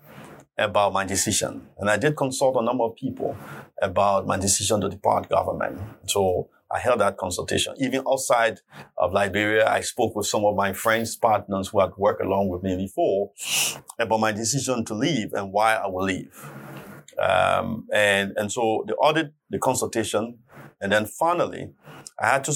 about 0.58 0.94
my 0.94 1.04
decision. 1.04 1.68
And 1.80 1.90
I 1.90 1.98
did 1.98 2.16
consult 2.16 2.56
a 2.56 2.64
number 2.64 2.84
of 2.84 2.96
people 2.96 3.36
about 3.82 4.28
my 4.28 4.38
decision 4.38 4.82
to 4.82 4.90
depart 4.90 5.30
government. 5.30 5.82
So 6.08 6.50
I 6.74 6.80
held 6.80 7.02
that 7.02 7.18
consultation. 7.18 7.76
Even 7.78 8.04
outside 8.10 8.62
of 8.98 9.14
Liberia, 9.14 9.70
I 9.70 9.82
spoke 9.82 10.16
with 10.16 10.26
some 10.26 10.44
of 10.44 10.56
my 10.56 10.74
friends, 10.74 11.16
partners 11.16 11.68
who 11.68 11.80
had 11.80 11.92
worked 11.98 12.22
along 12.22 12.50
with 12.50 12.64
me 12.64 12.76
before 12.76 13.32
about 14.00 14.20
my 14.20 14.32
decision 14.32 14.84
to 14.86 14.96
leave 14.96 15.34
and 15.34 15.54
why 15.54 15.76
I 15.76 15.88
will 15.88 16.04
leave. 16.04 16.50
Um, 17.20 17.88
and, 17.94 18.34
and 18.36 18.52
so 18.52 18.84
the 18.88 18.96
audit, 18.96 19.34
the 19.52 19.60
consultation, 19.60 20.40
and 20.82 20.92
then 20.92 21.06
finally, 21.06 21.70
I 22.20 22.28
had 22.28 22.44
to 22.46 22.56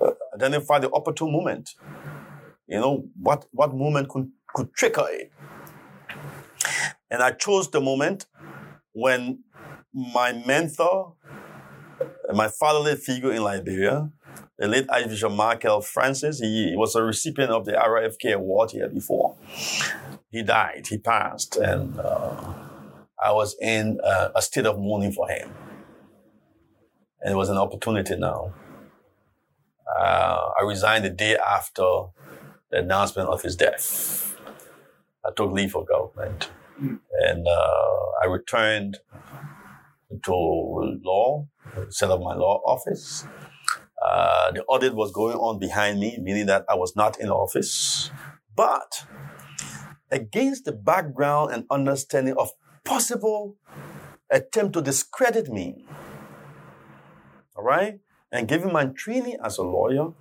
uh, 0.00 0.12
identify 0.34 0.78
the 0.78 0.90
opportune 0.92 1.32
moment. 1.32 1.74
You 2.68 2.80
know, 2.80 3.08
what, 3.20 3.46
what 3.50 3.74
moment 3.74 4.08
could, 4.08 4.30
could 4.54 4.72
trigger 4.74 5.06
it? 5.08 5.32
And 7.10 7.20
I 7.22 7.32
chose 7.32 7.68
the 7.70 7.80
moment 7.80 8.26
when 8.92 9.42
my 9.92 10.32
mentor, 10.46 11.14
my 12.34 12.48
father 12.48 12.80
fatherly 12.80 12.96
figure 12.96 13.32
in 13.32 13.42
Liberia, 13.42 14.10
the 14.58 14.66
late 14.66 14.86
Archbishop 14.88 15.32
Michael 15.32 15.80
Francis, 15.80 16.40
he, 16.40 16.70
he, 16.70 16.76
was 16.76 16.94
a 16.94 17.02
recipient 17.02 17.50
of 17.50 17.64
the 17.64 17.72
RFK 17.72 18.34
award 18.34 18.70
here 18.70 18.88
before. 18.88 19.36
He 20.30 20.42
died, 20.42 20.86
he 20.88 20.98
passed, 20.98 21.56
and 21.56 21.98
uh, 21.98 22.54
I 23.22 23.32
was 23.32 23.56
in 23.60 24.00
uh, 24.02 24.30
a 24.34 24.42
state 24.42 24.66
of 24.66 24.78
mourning 24.78 25.12
for 25.12 25.28
him. 25.28 25.50
And 27.20 27.32
it 27.32 27.36
was 27.36 27.48
an 27.48 27.56
opportunity 27.56 28.16
now. 28.16 28.52
Uh, 29.98 30.50
I 30.60 30.64
resigned 30.64 31.04
the 31.04 31.10
day 31.10 31.36
after 31.36 31.82
the 32.70 32.78
announcement 32.78 33.28
of 33.28 33.42
his 33.42 33.56
death. 33.56 34.36
I 35.24 35.30
took 35.36 35.52
leave 35.52 35.76
of 35.76 35.88
government. 35.88 36.50
And 36.78 37.46
uh, 37.46 37.96
I 38.22 38.26
returned 38.26 38.98
to 40.24 40.32
law, 40.32 41.46
set 41.88 42.10
up 42.10 42.20
my 42.20 42.34
law 42.34 42.60
office. 42.66 43.26
Uh, 44.04 44.52
the 44.52 44.62
audit 44.64 44.94
was 44.94 45.10
going 45.12 45.36
on 45.36 45.58
behind 45.58 45.98
me, 45.98 46.18
meaning 46.20 46.46
that 46.46 46.64
I 46.68 46.74
was 46.74 46.94
not 46.96 47.18
in 47.18 47.28
the 47.28 47.34
office. 47.34 48.10
But 48.54 49.06
against 50.10 50.64
the 50.64 50.72
background 50.72 51.52
and 51.52 51.64
understanding 51.70 52.34
of 52.38 52.50
possible 52.84 53.56
attempt 54.30 54.74
to 54.74 54.82
discredit 54.82 55.48
me, 55.48 55.86
all 57.56 57.64
right, 57.64 58.00
and 58.30 58.46
given 58.48 58.72
my 58.72 58.86
training 58.86 59.38
as 59.42 59.58
a 59.58 59.62
lawyer, 59.62 60.12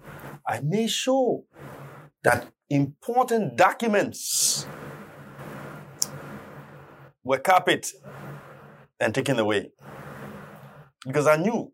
I 0.47 0.61
made 0.61 0.89
sure 0.89 1.43
that 2.23 2.47
important 2.69 3.55
documents 3.55 4.67
were 7.23 7.39
copied 7.39 7.85
and 8.99 9.13
taken 9.13 9.39
away. 9.39 9.71
Because 11.05 11.27
I 11.27 11.37
knew 11.37 11.71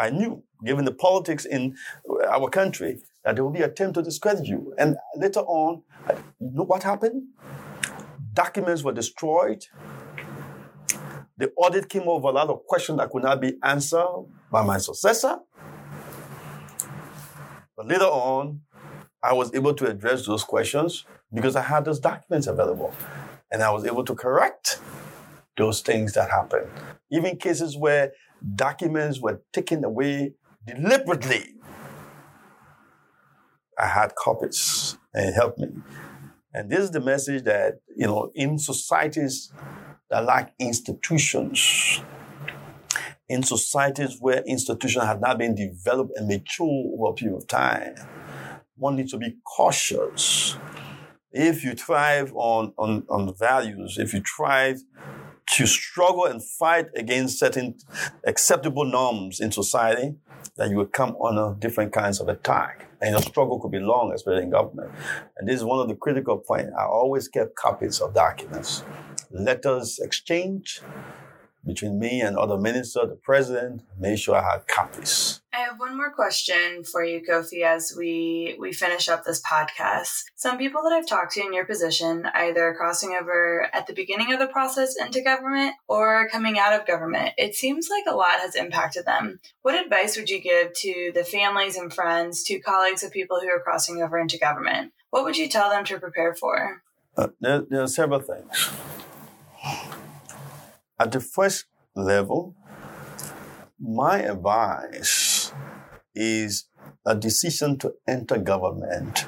I 0.00 0.08
knew, 0.08 0.42
given 0.64 0.86
the 0.86 0.94
politics 0.94 1.44
in 1.44 1.76
our 2.26 2.48
country, 2.48 3.02
that 3.22 3.34
there 3.34 3.44
will 3.44 3.52
be 3.52 3.60
attempt 3.60 3.96
to 3.96 4.02
discredit 4.02 4.46
you. 4.46 4.72
And 4.78 4.96
later 5.14 5.40
on, 5.40 5.82
you 6.40 6.50
know 6.54 6.62
what 6.62 6.82
happened? 6.84 7.24
Documents 8.32 8.82
were 8.82 8.94
destroyed. 8.94 9.66
The 11.36 11.52
audit 11.54 11.90
came 11.90 12.08
over 12.08 12.28
a 12.28 12.32
lot 12.32 12.48
of 12.48 12.64
questions 12.64 12.98
that 12.98 13.10
could 13.10 13.22
not 13.22 13.42
be 13.42 13.58
answered 13.62 14.24
by 14.50 14.64
my 14.64 14.78
successor. 14.78 15.40
But 17.76 17.86
later 17.86 18.04
on, 18.04 18.62
I 19.22 19.34
was 19.34 19.54
able 19.54 19.74
to 19.74 19.86
address 19.86 20.24
those 20.24 20.44
questions 20.44 21.04
because 21.32 21.56
I 21.56 21.62
had 21.62 21.84
those 21.84 22.00
documents 22.00 22.46
available. 22.46 22.94
And 23.52 23.62
I 23.62 23.70
was 23.70 23.84
able 23.84 24.04
to 24.04 24.14
correct 24.14 24.80
those 25.60 25.80
things 25.80 26.14
that 26.14 26.30
happen. 26.30 26.68
Even 27.10 27.36
cases 27.36 27.76
where 27.76 28.12
documents 28.54 29.20
were 29.20 29.42
taken 29.52 29.84
away 29.84 30.34
deliberately, 30.66 31.54
I 33.78 33.86
had 33.86 34.14
copies 34.14 34.98
and 35.14 35.28
it 35.28 35.32
helped 35.32 35.58
me. 35.58 35.68
And 36.52 36.70
this 36.70 36.80
is 36.80 36.90
the 36.90 37.00
message 37.00 37.44
that, 37.44 37.80
you 37.96 38.06
know, 38.06 38.32
in 38.34 38.58
societies 38.58 39.52
that 40.10 40.24
lack 40.24 40.52
institutions, 40.58 42.02
in 43.28 43.42
societies 43.44 44.16
where 44.20 44.42
institutions 44.46 45.04
have 45.04 45.20
not 45.20 45.38
been 45.38 45.54
developed 45.54 46.12
and 46.16 46.26
mature 46.26 46.92
over 46.98 47.12
a 47.12 47.14
period 47.14 47.36
of 47.36 47.46
time, 47.46 47.94
one 48.76 48.96
needs 48.96 49.12
to 49.12 49.18
be 49.18 49.36
cautious. 49.56 50.56
If 51.32 51.62
you 51.62 51.74
thrive 51.74 52.32
on, 52.34 52.72
on, 52.76 53.04
on 53.08 53.32
values, 53.38 53.98
if 53.98 54.12
you 54.12 54.20
thrive 54.22 54.80
to 55.48 55.66
struggle 55.66 56.24
and 56.24 56.42
fight 56.42 56.86
against 56.96 57.38
certain 57.38 57.76
acceptable 58.26 58.84
norms 58.84 59.40
in 59.40 59.50
society, 59.52 60.14
that 60.56 60.70
you 60.70 60.76
would 60.76 60.92
come 60.92 61.16
under 61.24 61.54
different 61.58 61.92
kinds 61.92 62.20
of 62.20 62.28
attack. 62.28 62.86
And 63.00 63.12
your 63.12 63.22
struggle 63.22 63.58
could 63.58 63.70
be 63.70 63.80
long, 63.80 64.12
especially 64.12 64.42
in 64.42 64.50
government. 64.50 64.92
And 65.38 65.48
this 65.48 65.56
is 65.56 65.64
one 65.64 65.80
of 65.80 65.88
the 65.88 65.94
critical 65.94 66.38
points. 66.38 66.70
I 66.78 66.84
always 66.84 67.28
kept 67.28 67.56
copies 67.56 68.00
of 68.00 68.14
documents, 68.14 68.84
letters 69.30 69.98
exchanged, 69.98 70.82
between 71.64 71.98
me 71.98 72.20
and 72.20 72.36
other 72.36 72.56
ministers, 72.56 73.08
the 73.08 73.16
president, 73.16 73.82
made 73.98 74.18
sure 74.18 74.36
I 74.36 74.52
had 74.52 74.66
copies. 74.66 75.40
I 75.52 75.58
have 75.58 75.78
one 75.78 75.96
more 75.96 76.12
question 76.12 76.84
for 76.84 77.04
you, 77.04 77.22
Kofi, 77.28 77.64
as 77.64 77.92
we 77.96 78.56
we 78.58 78.72
finish 78.72 79.08
up 79.08 79.24
this 79.24 79.42
podcast. 79.42 80.24
Some 80.36 80.58
people 80.58 80.82
that 80.82 80.92
I've 80.92 81.08
talked 81.08 81.32
to 81.32 81.44
in 81.44 81.52
your 81.52 81.64
position, 81.64 82.26
either 82.34 82.74
crossing 82.78 83.16
over 83.20 83.68
at 83.72 83.86
the 83.86 83.92
beginning 83.92 84.32
of 84.32 84.38
the 84.38 84.46
process 84.46 84.94
into 84.96 85.22
government 85.22 85.74
or 85.88 86.28
coming 86.30 86.58
out 86.58 86.72
of 86.72 86.86
government, 86.86 87.32
it 87.36 87.54
seems 87.54 87.88
like 87.90 88.04
a 88.08 88.16
lot 88.16 88.38
has 88.40 88.54
impacted 88.54 89.04
them. 89.06 89.40
What 89.62 89.74
advice 89.74 90.16
would 90.16 90.30
you 90.30 90.40
give 90.40 90.72
to 90.74 91.12
the 91.14 91.24
families 91.24 91.76
and 91.76 91.92
friends, 91.92 92.44
to 92.44 92.60
colleagues 92.60 93.02
of 93.02 93.12
people 93.12 93.40
who 93.40 93.48
are 93.48 93.60
crossing 93.60 94.00
over 94.02 94.18
into 94.18 94.38
government? 94.38 94.92
What 95.10 95.24
would 95.24 95.36
you 95.36 95.48
tell 95.48 95.68
them 95.68 95.84
to 95.86 95.98
prepare 95.98 96.34
for? 96.34 96.82
Uh, 97.16 97.28
there, 97.40 97.62
there 97.62 97.82
are 97.82 97.88
several 97.88 98.20
things. 98.20 98.70
At 101.00 101.12
the 101.12 101.20
first 101.20 101.64
level, 101.96 102.54
my 103.80 104.18
advice 104.18 105.50
is 106.14 106.66
a 107.06 107.14
decision 107.14 107.78
to 107.78 107.94
enter 108.06 108.36
government 108.36 109.26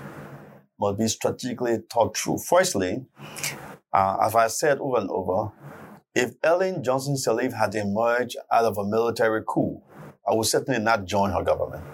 must 0.78 0.98
be 0.98 1.08
strategically 1.08 1.78
thought 1.90 2.14
through. 2.14 2.37
Firstly, 2.38 3.06
uh, 3.90 4.18
as 4.20 4.35
I 4.35 4.48
said 4.48 4.80
over 4.80 4.98
and 4.98 5.08
over, 5.08 5.52
if 6.14 6.35
Ellen 6.42 6.85
Johnson 6.85 7.14
Sirleaf 7.14 7.54
had 7.54 7.74
emerged 7.74 8.37
out 8.52 8.66
of 8.66 8.76
a 8.76 8.85
military 8.85 9.42
coup, 9.46 9.80
I 10.28 10.35
would 10.35 10.46
certainly 10.46 10.78
not 10.78 11.06
join 11.06 11.30
her 11.30 11.42
government 11.42 11.85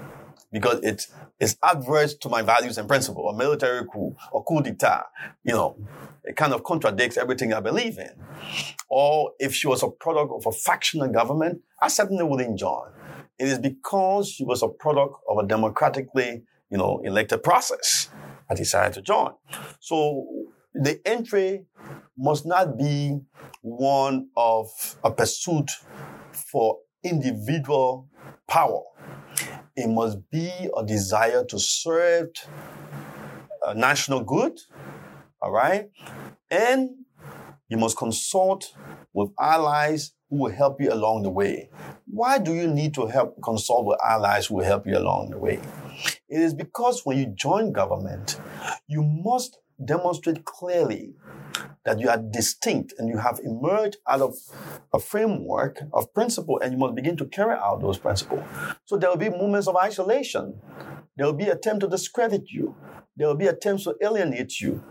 because 0.50 0.80
it 0.82 1.06
is 1.40 1.57
adverse 1.62 2.14
to 2.14 2.29
my 2.29 2.42
values 2.42 2.79
and 2.79 2.88
principle, 2.88 3.29
A 3.29 3.37
military 3.37 3.87
coup 3.87 4.16
or 4.33 4.44
coup 4.44 4.62
d'etat, 4.62 5.05
you 5.44 5.55
know, 5.55 5.77
it 6.24 6.37
kind 6.37 6.53
of 6.53 6.62
contradicts 6.64 7.16
everything 7.16 7.53
I 7.53 7.61
believe 7.61 7.98
in. 7.98 8.11
Or 8.88 9.33
if 9.38 9.55
she 9.55 9.66
was 9.66 9.83
a 9.83 9.88
product 9.88 10.33
of 10.33 10.46
a 10.46 10.53
factional 10.53 11.09
government, 11.09 11.61
I 11.81 11.88
certainly 11.88 12.24
wouldn't 12.24 12.59
join. 12.59 12.90
It 13.38 13.48
is 13.48 13.59
because 13.59 14.29
she 14.29 14.44
was 14.44 14.62
a 14.62 14.68
product 14.68 15.14
of 15.29 15.38
a 15.38 15.46
democratically, 15.46 16.42
you 16.70 16.79
know, 16.79 17.01
elected 17.05 17.42
process. 17.42 18.11
I 18.51 18.55
decided 18.55 18.94
to 18.94 19.03
join. 19.03 19.33
So 19.81 20.27
the 20.74 21.01
entry 21.07 21.66
must 22.16 22.46
not 22.46 22.77
be 22.77 23.20
one 23.62 24.29
of 24.37 24.66
a 25.05 25.11
pursuit 25.11 25.70
for 26.33 26.79
individual 27.03 28.09
power. 28.48 28.83
It 29.78 29.88
must 29.88 30.28
be 30.28 30.50
a 30.76 30.84
desire 30.84 31.44
to 31.44 31.56
serve 31.60 32.30
a 33.64 33.76
national 33.76 34.24
good, 34.24 34.58
all 35.40 35.52
right? 35.52 35.88
And 36.50 36.90
you 37.68 37.76
must 37.76 37.96
consult 37.96 38.74
with 39.12 39.30
allies 39.38 40.14
who 40.28 40.38
will 40.38 40.50
help 40.50 40.80
you 40.80 40.92
along 40.92 41.22
the 41.22 41.30
way. 41.30 41.70
Why 42.06 42.38
do 42.38 42.54
you 42.54 42.66
need 42.66 42.92
to 42.94 43.06
help 43.06 43.40
consult 43.40 43.86
with 43.86 44.00
allies 44.04 44.46
who 44.46 44.56
will 44.56 44.64
help 44.64 44.84
you 44.84 44.98
along 44.98 45.30
the 45.30 45.38
way? 45.38 45.60
It 46.28 46.40
is 46.40 46.54
because 46.54 47.02
when 47.04 47.16
you 47.16 47.26
join 47.26 47.70
government, 47.70 48.40
you 48.88 49.04
must 49.04 49.58
demonstrate 49.84 50.44
clearly 50.44 51.14
that 51.88 51.98
you 51.98 52.11
are 52.11 52.18
distinct 52.18 52.92
and 52.98 53.09
you 53.09 53.16
have 53.16 53.40
emerged 53.42 53.96
out 54.07 54.20
of 54.20 54.37
a 54.92 54.98
framework 54.98 55.81
of 55.94 56.12
principle 56.12 56.61
and 56.62 56.70
you 56.70 56.79
must 56.79 56.94
begin 56.94 57.16
to 57.16 57.24
carry 57.24 57.57
out 57.57 57.81
those 57.81 57.96
principles. 57.96 58.44
So 58.85 58.98
there 58.98 59.09
will 59.09 59.16
be 59.16 59.31
moments 59.31 59.68
of 59.68 59.74
isolation. 59.74 60.61
There 61.16 61.24
will 61.24 61.33
be 61.33 61.48
attempts 61.48 61.87
to 61.87 61.88
discredit 61.88 62.51
you. 62.51 62.77
There 63.16 63.27
will 63.27 63.37
be 63.37 63.46
attempts 63.46 63.85
to 63.85 63.96
alienate 64.03 64.61
you 64.61 64.85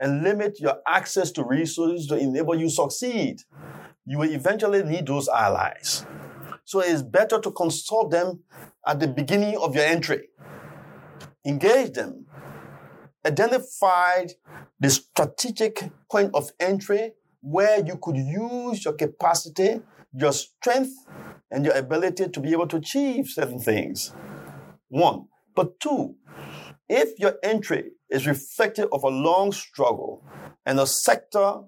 and 0.00 0.22
limit 0.22 0.58
your 0.58 0.78
access 0.88 1.30
to 1.32 1.44
resources 1.44 2.06
to 2.06 2.16
enable 2.16 2.54
you 2.58 2.70
succeed. 2.70 3.42
You 4.06 4.16
will 4.16 4.30
eventually 4.30 4.82
need 4.82 5.06
those 5.06 5.28
allies. 5.28 6.06
So 6.64 6.80
it's 6.80 7.02
better 7.02 7.42
to 7.42 7.50
consult 7.50 8.10
them 8.10 8.40
at 8.86 9.00
the 9.00 9.08
beginning 9.08 9.58
of 9.58 9.74
your 9.74 9.84
entry. 9.84 10.28
Engage 11.44 11.92
them. 11.92 12.24
Identify 13.26 14.26
the 14.80 14.90
strategic 14.90 15.90
point 16.10 16.30
of 16.34 16.50
entry 16.60 17.12
where 17.40 17.84
you 17.84 17.98
could 18.00 18.16
use 18.16 18.84
your 18.84 18.94
capacity, 18.94 19.80
your 20.12 20.32
strength, 20.32 20.92
and 21.50 21.64
your 21.64 21.76
ability 21.76 22.28
to 22.28 22.40
be 22.40 22.52
able 22.52 22.66
to 22.68 22.76
achieve 22.76 23.28
certain 23.28 23.58
things. 23.58 24.12
One. 24.88 25.26
But 25.54 25.80
two, 25.80 26.14
if 26.88 27.18
your 27.18 27.34
entry 27.42 27.90
is 28.08 28.26
reflective 28.26 28.88
of 28.92 29.02
a 29.02 29.08
long 29.08 29.52
struggle 29.52 30.24
and 30.64 30.78
a 30.78 30.86
sector 30.86 31.62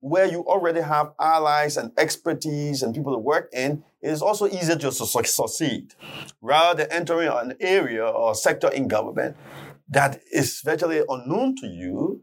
where 0.00 0.26
you 0.26 0.40
already 0.40 0.80
have 0.80 1.12
allies 1.18 1.76
and 1.76 1.92
expertise 1.96 2.82
and 2.82 2.94
people 2.94 3.12
to 3.12 3.18
work 3.18 3.48
in, 3.52 3.82
it 4.02 4.10
is 4.10 4.22
also 4.22 4.46
easier 4.46 4.76
to 4.76 4.92
succeed 4.92 5.94
rather 6.42 6.84
than 6.84 6.92
entering 6.92 7.28
an 7.28 7.54
area 7.60 8.04
or 8.04 8.34
sector 8.34 8.68
in 8.68 8.88
government 8.88 9.36
that 9.90 10.20
is 10.32 10.60
virtually 10.64 11.02
unknown 11.08 11.56
to 11.56 11.66
you, 11.66 12.22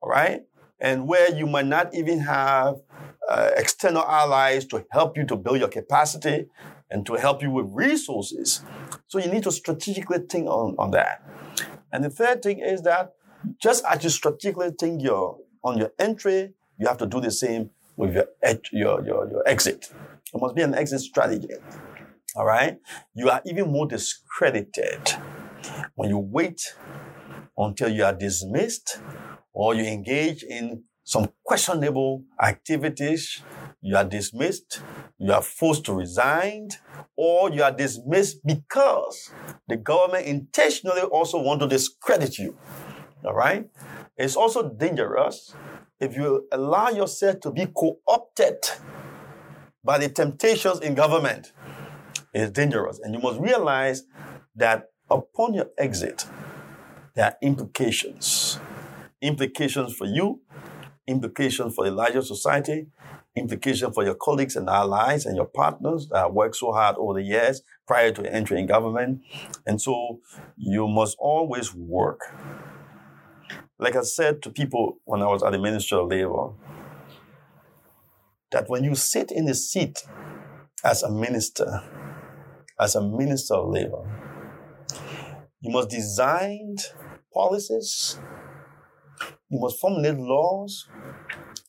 all 0.00 0.08
right? 0.08 0.42
And 0.80 1.06
where 1.06 1.34
you 1.34 1.46
might 1.46 1.66
not 1.66 1.94
even 1.94 2.20
have 2.20 2.76
uh, 3.28 3.50
external 3.56 4.02
allies 4.02 4.64
to 4.66 4.84
help 4.90 5.16
you 5.16 5.24
to 5.26 5.36
build 5.36 5.58
your 5.58 5.68
capacity 5.68 6.46
and 6.90 7.06
to 7.06 7.14
help 7.14 7.42
you 7.42 7.50
with 7.50 7.66
resources. 7.70 8.62
So 9.06 9.18
you 9.18 9.30
need 9.30 9.44
to 9.44 9.52
strategically 9.52 10.18
think 10.28 10.46
on, 10.46 10.74
on 10.78 10.90
that. 10.92 11.22
And 11.92 12.04
the 12.04 12.10
third 12.10 12.42
thing 12.42 12.60
is 12.60 12.82
that 12.82 13.12
just 13.60 13.84
as 13.84 14.02
you 14.04 14.10
strategically 14.10 14.70
think 14.78 15.02
your, 15.02 15.38
on 15.64 15.78
your 15.78 15.92
entry, 15.98 16.54
you 16.78 16.86
have 16.86 16.98
to 16.98 17.06
do 17.06 17.20
the 17.20 17.30
same 17.30 17.70
with 17.96 18.14
your, 18.14 18.26
your, 18.72 19.04
your, 19.04 19.30
your 19.30 19.48
exit. 19.48 19.92
It 20.34 20.40
must 20.40 20.54
be 20.54 20.62
an 20.62 20.74
exit 20.74 21.00
strategy. 21.00 21.48
All 22.34 22.46
right? 22.46 22.78
You 23.14 23.28
are 23.30 23.42
even 23.44 23.70
more 23.70 23.86
discredited 23.86 25.10
when 25.94 26.08
you 26.08 26.18
wait 26.18 26.74
until 27.56 27.88
you 27.88 28.04
are 28.04 28.12
dismissed 28.12 29.00
or 29.52 29.74
you 29.74 29.84
engage 29.84 30.42
in 30.42 30.84
some 31.04 31.28
questionable 31.44 32.24
activities, 32.40 33.42
you 33.80 33.96
are 33.96 34.04
dismissed, 34.04 34.80
you 35.18 35.32
are 35.32 35.42
forced 35.42 35.84
to 35.84 35.92
resign, 35.92 36.68
or 37.16 37.50
you 37.50 37.62
are 37.62 37.72
dismissed 37.72 38.44
because 38.46 39.32
the 39.68 39.76
government 39.76 40.26
intentionally 40.26 41.02
also 41.02 41.40
want 41.40 41.60
to 41.60 41.68
discredit 41.68 42.38
you. 42.38 42.56
All 43.24 43.34
right? 43.34 43.68
It's 44.16 44.36
also 44.36 44.68
dangerous 44.68 45.54
if 46.00 46.16
you 46.16 46.46
allow 46.52 46.88
yourself 46.90 47.40
to 47.40 47.50
be 47.50 47.66
co-opted 47.66 48.58
by 49.84 49.98
the 49.98 50.08
temptations 50.08 50.80
in 50.80 50.94
government. 50.94 51.52
It's 52.32 52.50
dangerous. 52.50 53.00
And 53.00 53.14
you 53.14 53.20
must 53.20 53.40
realize 53.40 54.04
that 54.56 54.84
upon 55.10 55.54
your 55.54 55.66
exit, 55.78 56.26
there 57.14 57.26
are 57.26 57.36
implications. 57.42 58.58
Implications 59.20 59.94
for 59.94 60.06
you, 60.06 60.40
implication 61.06 61.70
for 61.70 61.84
the 61.84 61.90
larger 61.90 62.22
society, 62.22 62.86
implication 63.36 63.92
for 63.92 64.04
your 64.04 64.14
colleagues 64.14 64.56
and 64.56 64.68
allies 64.68 65.26
and 65.26 65.36
your 65.36 65.46
partners 65.46 66.08
that 66.10 66.32
worked 66.32 66.56
so 66.56 66.72
hard 66.72 66.96
over 66.98 67.14
the 67.14 67.22
years 67.22 67.62
prior 67.86 68.12
to 68.12 68.32
entering 68.32 68.66
government. 68.66 69.22
And 69.66 69.80
so 69.80 70.20
you 70.56 70.88
must 70.88 71.16
always 71.18 71.74
work. 71.74 72.20
Like 73.78 73.96
I 73.96 74.02
said 74.02 74.42
to 74.42 74.50
people 74.50 74.98
when 75.04 75.22
I 75.22 75.26
was 75.26 75.42
at 75.42 75.52
the 75.52 75.58
Ministry 75.58 75.98
of 75.98 76.08
Labor, 76.08 76.52
that 78.52 78.68
when 78.68 78.84
you 78.84 78.94
sit 78.94 79.32
in 79.32 79.46
the 79.46 79.54
seat 79.54 80.04
as 80.84 81.02
a 81.02 81.10
minister, 81.10 81.82
as 82.78 82.94
a 82.94 83.02
minister 83.02 83.54
of 83.54 83.70
labor, 83.70 84.04
you 85.60 85.72
must 85.72 85.88
design 85.88 86.76
policies, 87.32 88.18
you 89.48 89.58
must 89.60 89.80
formulate 89.80 90.18
laws 90.18 90.88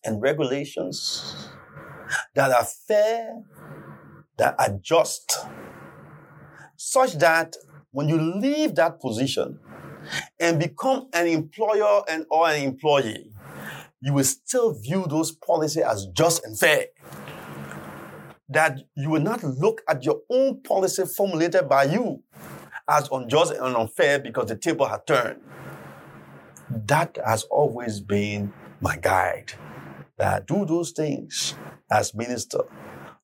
and 0.04 0.22
regulations 0.22 1.50
that 2.36 2.52
are 2.52 2.66
fair, 2.88 3.42
that 4.38 4.56
are 4.60 4.78
just, 4.82 5.46
such 6.76 7.14
that 7.14 7.56
when 7.92 8.10
you 8.10 8.20
leave 8.20 8.76
that 8.76 9.00
position 9.00 9.60
and 10.40 10.60
become 10.60 11.08
an 11.14 11.28
employer 11.28 12.02
and 12.10 12.26
or 12.30 12.50
an 12.50 12.62
employee, 12.64 13.32
you 14.02 14.14
will 14.14 14.24
still 14.24 14.74
view 14.74 15.06
those 15.10 15.32
policies 15.32 15.84
as 15.84 16.08
just 16.08 16.44
and 16.44 16.58
fair. 16.58 16.88
That 18.50 18.80
you 18.96 19.10
will 19.10 19.22
not 19.22 19.44
look 19.44 19.82
at 19.88 20.04
your 20.04 20.20
own 20.30 20.62
policy 20.62 21.06
formulated 21.06 21.70
by 21.70 21.86
you 21.86 22.22
as 22.90 23.10
unjust 23.12 23.54
and 23.54 23.76
unfair 23.76 24.20
because 24.20 24.48
the 24.48 24.56
table 24.56 24.86
had 24.86 25.06
turned. 25.08 25.42
That 26.70 27.18
has 27.26 27.44
always 27.44 28.00
been 28.00 28.54
my 28.82 28.98
guide. 28.98 29.54
That 30.18 30.42
I 30.42 30.46
do 30.46 30.66
those 30.66 30.92
things 30.92 31.56
as 31.92 32.14
minister, 32.14 32.60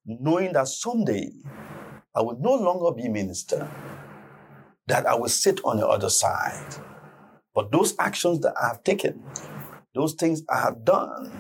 knowing 0.06 0.54
that 0.54 0.68
someday 0.68 1.32
I 2.16 2.22
will 2.22 2.40
no 2.40 2.56
longer 2.56 2.92
be 2.96 3.08
minister, 3.10 3.70
that 4.88 5.06
I 5.06 5.16
will 5.16 5.30
sit 5.30 5.60
on 5.64 5.78
the 5.78 5.88
other 5.88 6.10
side. 6.10 6.76
But 7.54 7.72
those 7.72 7.96
actions 8.00 8.40
that 8.42 8.54
I 8.62 8.68
have 8.68 8.84
taken, 8.84 9.24
those 9.94 10.14
things 10.14 10.44
I 10.50 10.62
have 10.62 10.84
done, 10.86 11.32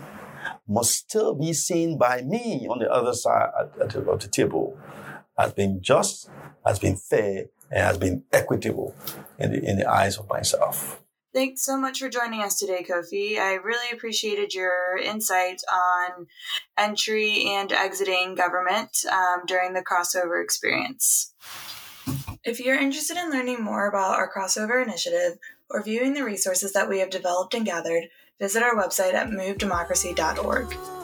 must 0.68 0.94
still 0.94 1.34
be 1.36 1.54
seen 1.54 1.98
by 1.98 2.22
me 2.22 2.68
on 2.70 2.80
the 2.80 2.92
other 2.92 3.14
side 3.14 3.50
of 3.80 4.20
the 4.20 4.28
table 4.28 4.78
as 5.38 5.54
being 5.54 5.80
just, 5.82 6.30
as 6.66 6.80
being 6.80 6.96
fair, 6.96 7.46
and 7.72 7.84
has 7.84 7.98
been 7.98 8.24
equitable 8.32 8.96
in 9.38 9.52
the, 9.52 9.64
in 9.64 9.78
the 9.78 9.90
eyes 9.90 10.18
of 10.18 10.28
myself. 10.30 11.02
Thanks 11.32 11.64
so 11.64 11.78
much 11.78 12.00
for 12.00 12.10
joining 12.10 12.42
us 12.42 12.58
today, 12.58 12.84
Kofi. 12.84 13.38
I 13.38 13.54
really 13.54 13.92
appreciated 13.96 14.54
your 14.56 14.98
insight 14.98 15.62
on 15.72 16.26
entry 16.76 17.46
and 17.50 17.72
exiting 17.72 18.34
government 18.34 19.06
um, 19.12 19.46
during 19.46 19.74
the 19.74 19.84
crossover 19.84 20.44
experience. 20.44 21.34
If 22.44 22.60
you're 22.60 22.80
interested 22.80 23.18
in 23.18 23.30
learning 23.30 23.64
more 23.64 23.88
about 23.88 24.16
our 24.16 24.32
crossover 24.32 24.84
initiative 24.84 25.38
or 25.70 25.84
viewing 25.84 26.16
the 26.16 26.24
resources 26.24 26.74
that 26.74 26.90
we 26.90 27.00
have 27.00 27.12
developed 27.12 27.54
and 27.54 27.66
gathered, 27.66 28.06
visit 28.40 28.64
our 28.64 28.76
website 28.76 29.14
at 29.14 29.30
movedemocracy.org. 29.30 30.99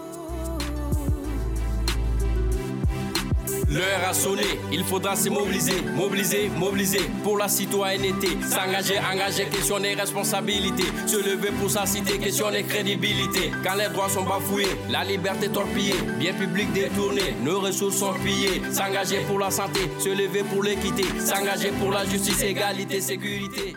L'heure 3.75 4.07
a 4.09 4.13
sonné, 4.13 4.57
il 4.71 4.85
faudra 4.85 5.17
se 5.17 5.27
mobiliser, 5.29 5.81
mobiliser, 5.95 6.49
mobiliser 6.55 7.01
pour 7.23 7.37
la 7.37 7.49
citoyenneté. 7.49 8.29
S'engager, 8.49 8.97
engager, 8.99 9.47
questionner 9.49 9.95
responsabilité. 9.95 10.83
Se 11.05 11.17
lever 11.17 11.51
pour 11.59 11.69
sa 11.69 11.85
cité, 11.85 12.17
questionner 12.17 12.63
crédibilité. 12.63 13.51
Quand 13.65 13.75
les 13.75 13.89
droits 13.89 14.07
sont 14.07 14.23
bafoués, 14.23 14.69
la 14.89 15.03
liberté 15.03 15.49
torpillée, 15.49 15.99
bien 16.17 16.33
public 16.33 16.71
détourné, 16.71 17.35
nos 17.43 17.59
ressources 17.59 17.97
sont 17.97 18.13
pillées. 18.13 18.61
S'engager 18.71 19.19
pour 19.27 19.39
la 19.39 19.51
santé, 19.51 19.81
se 19.99 20.07
lever 20.07 20.43
pour 20.43 20.63
l'équité. 20.63 21.03
S'engager 21.19 21.71
pour 21.77 21.91
la 21.91 22.05
justice, 22.05 22.41
égalité, 22.43 23.01
sécurité. 23.01 23.75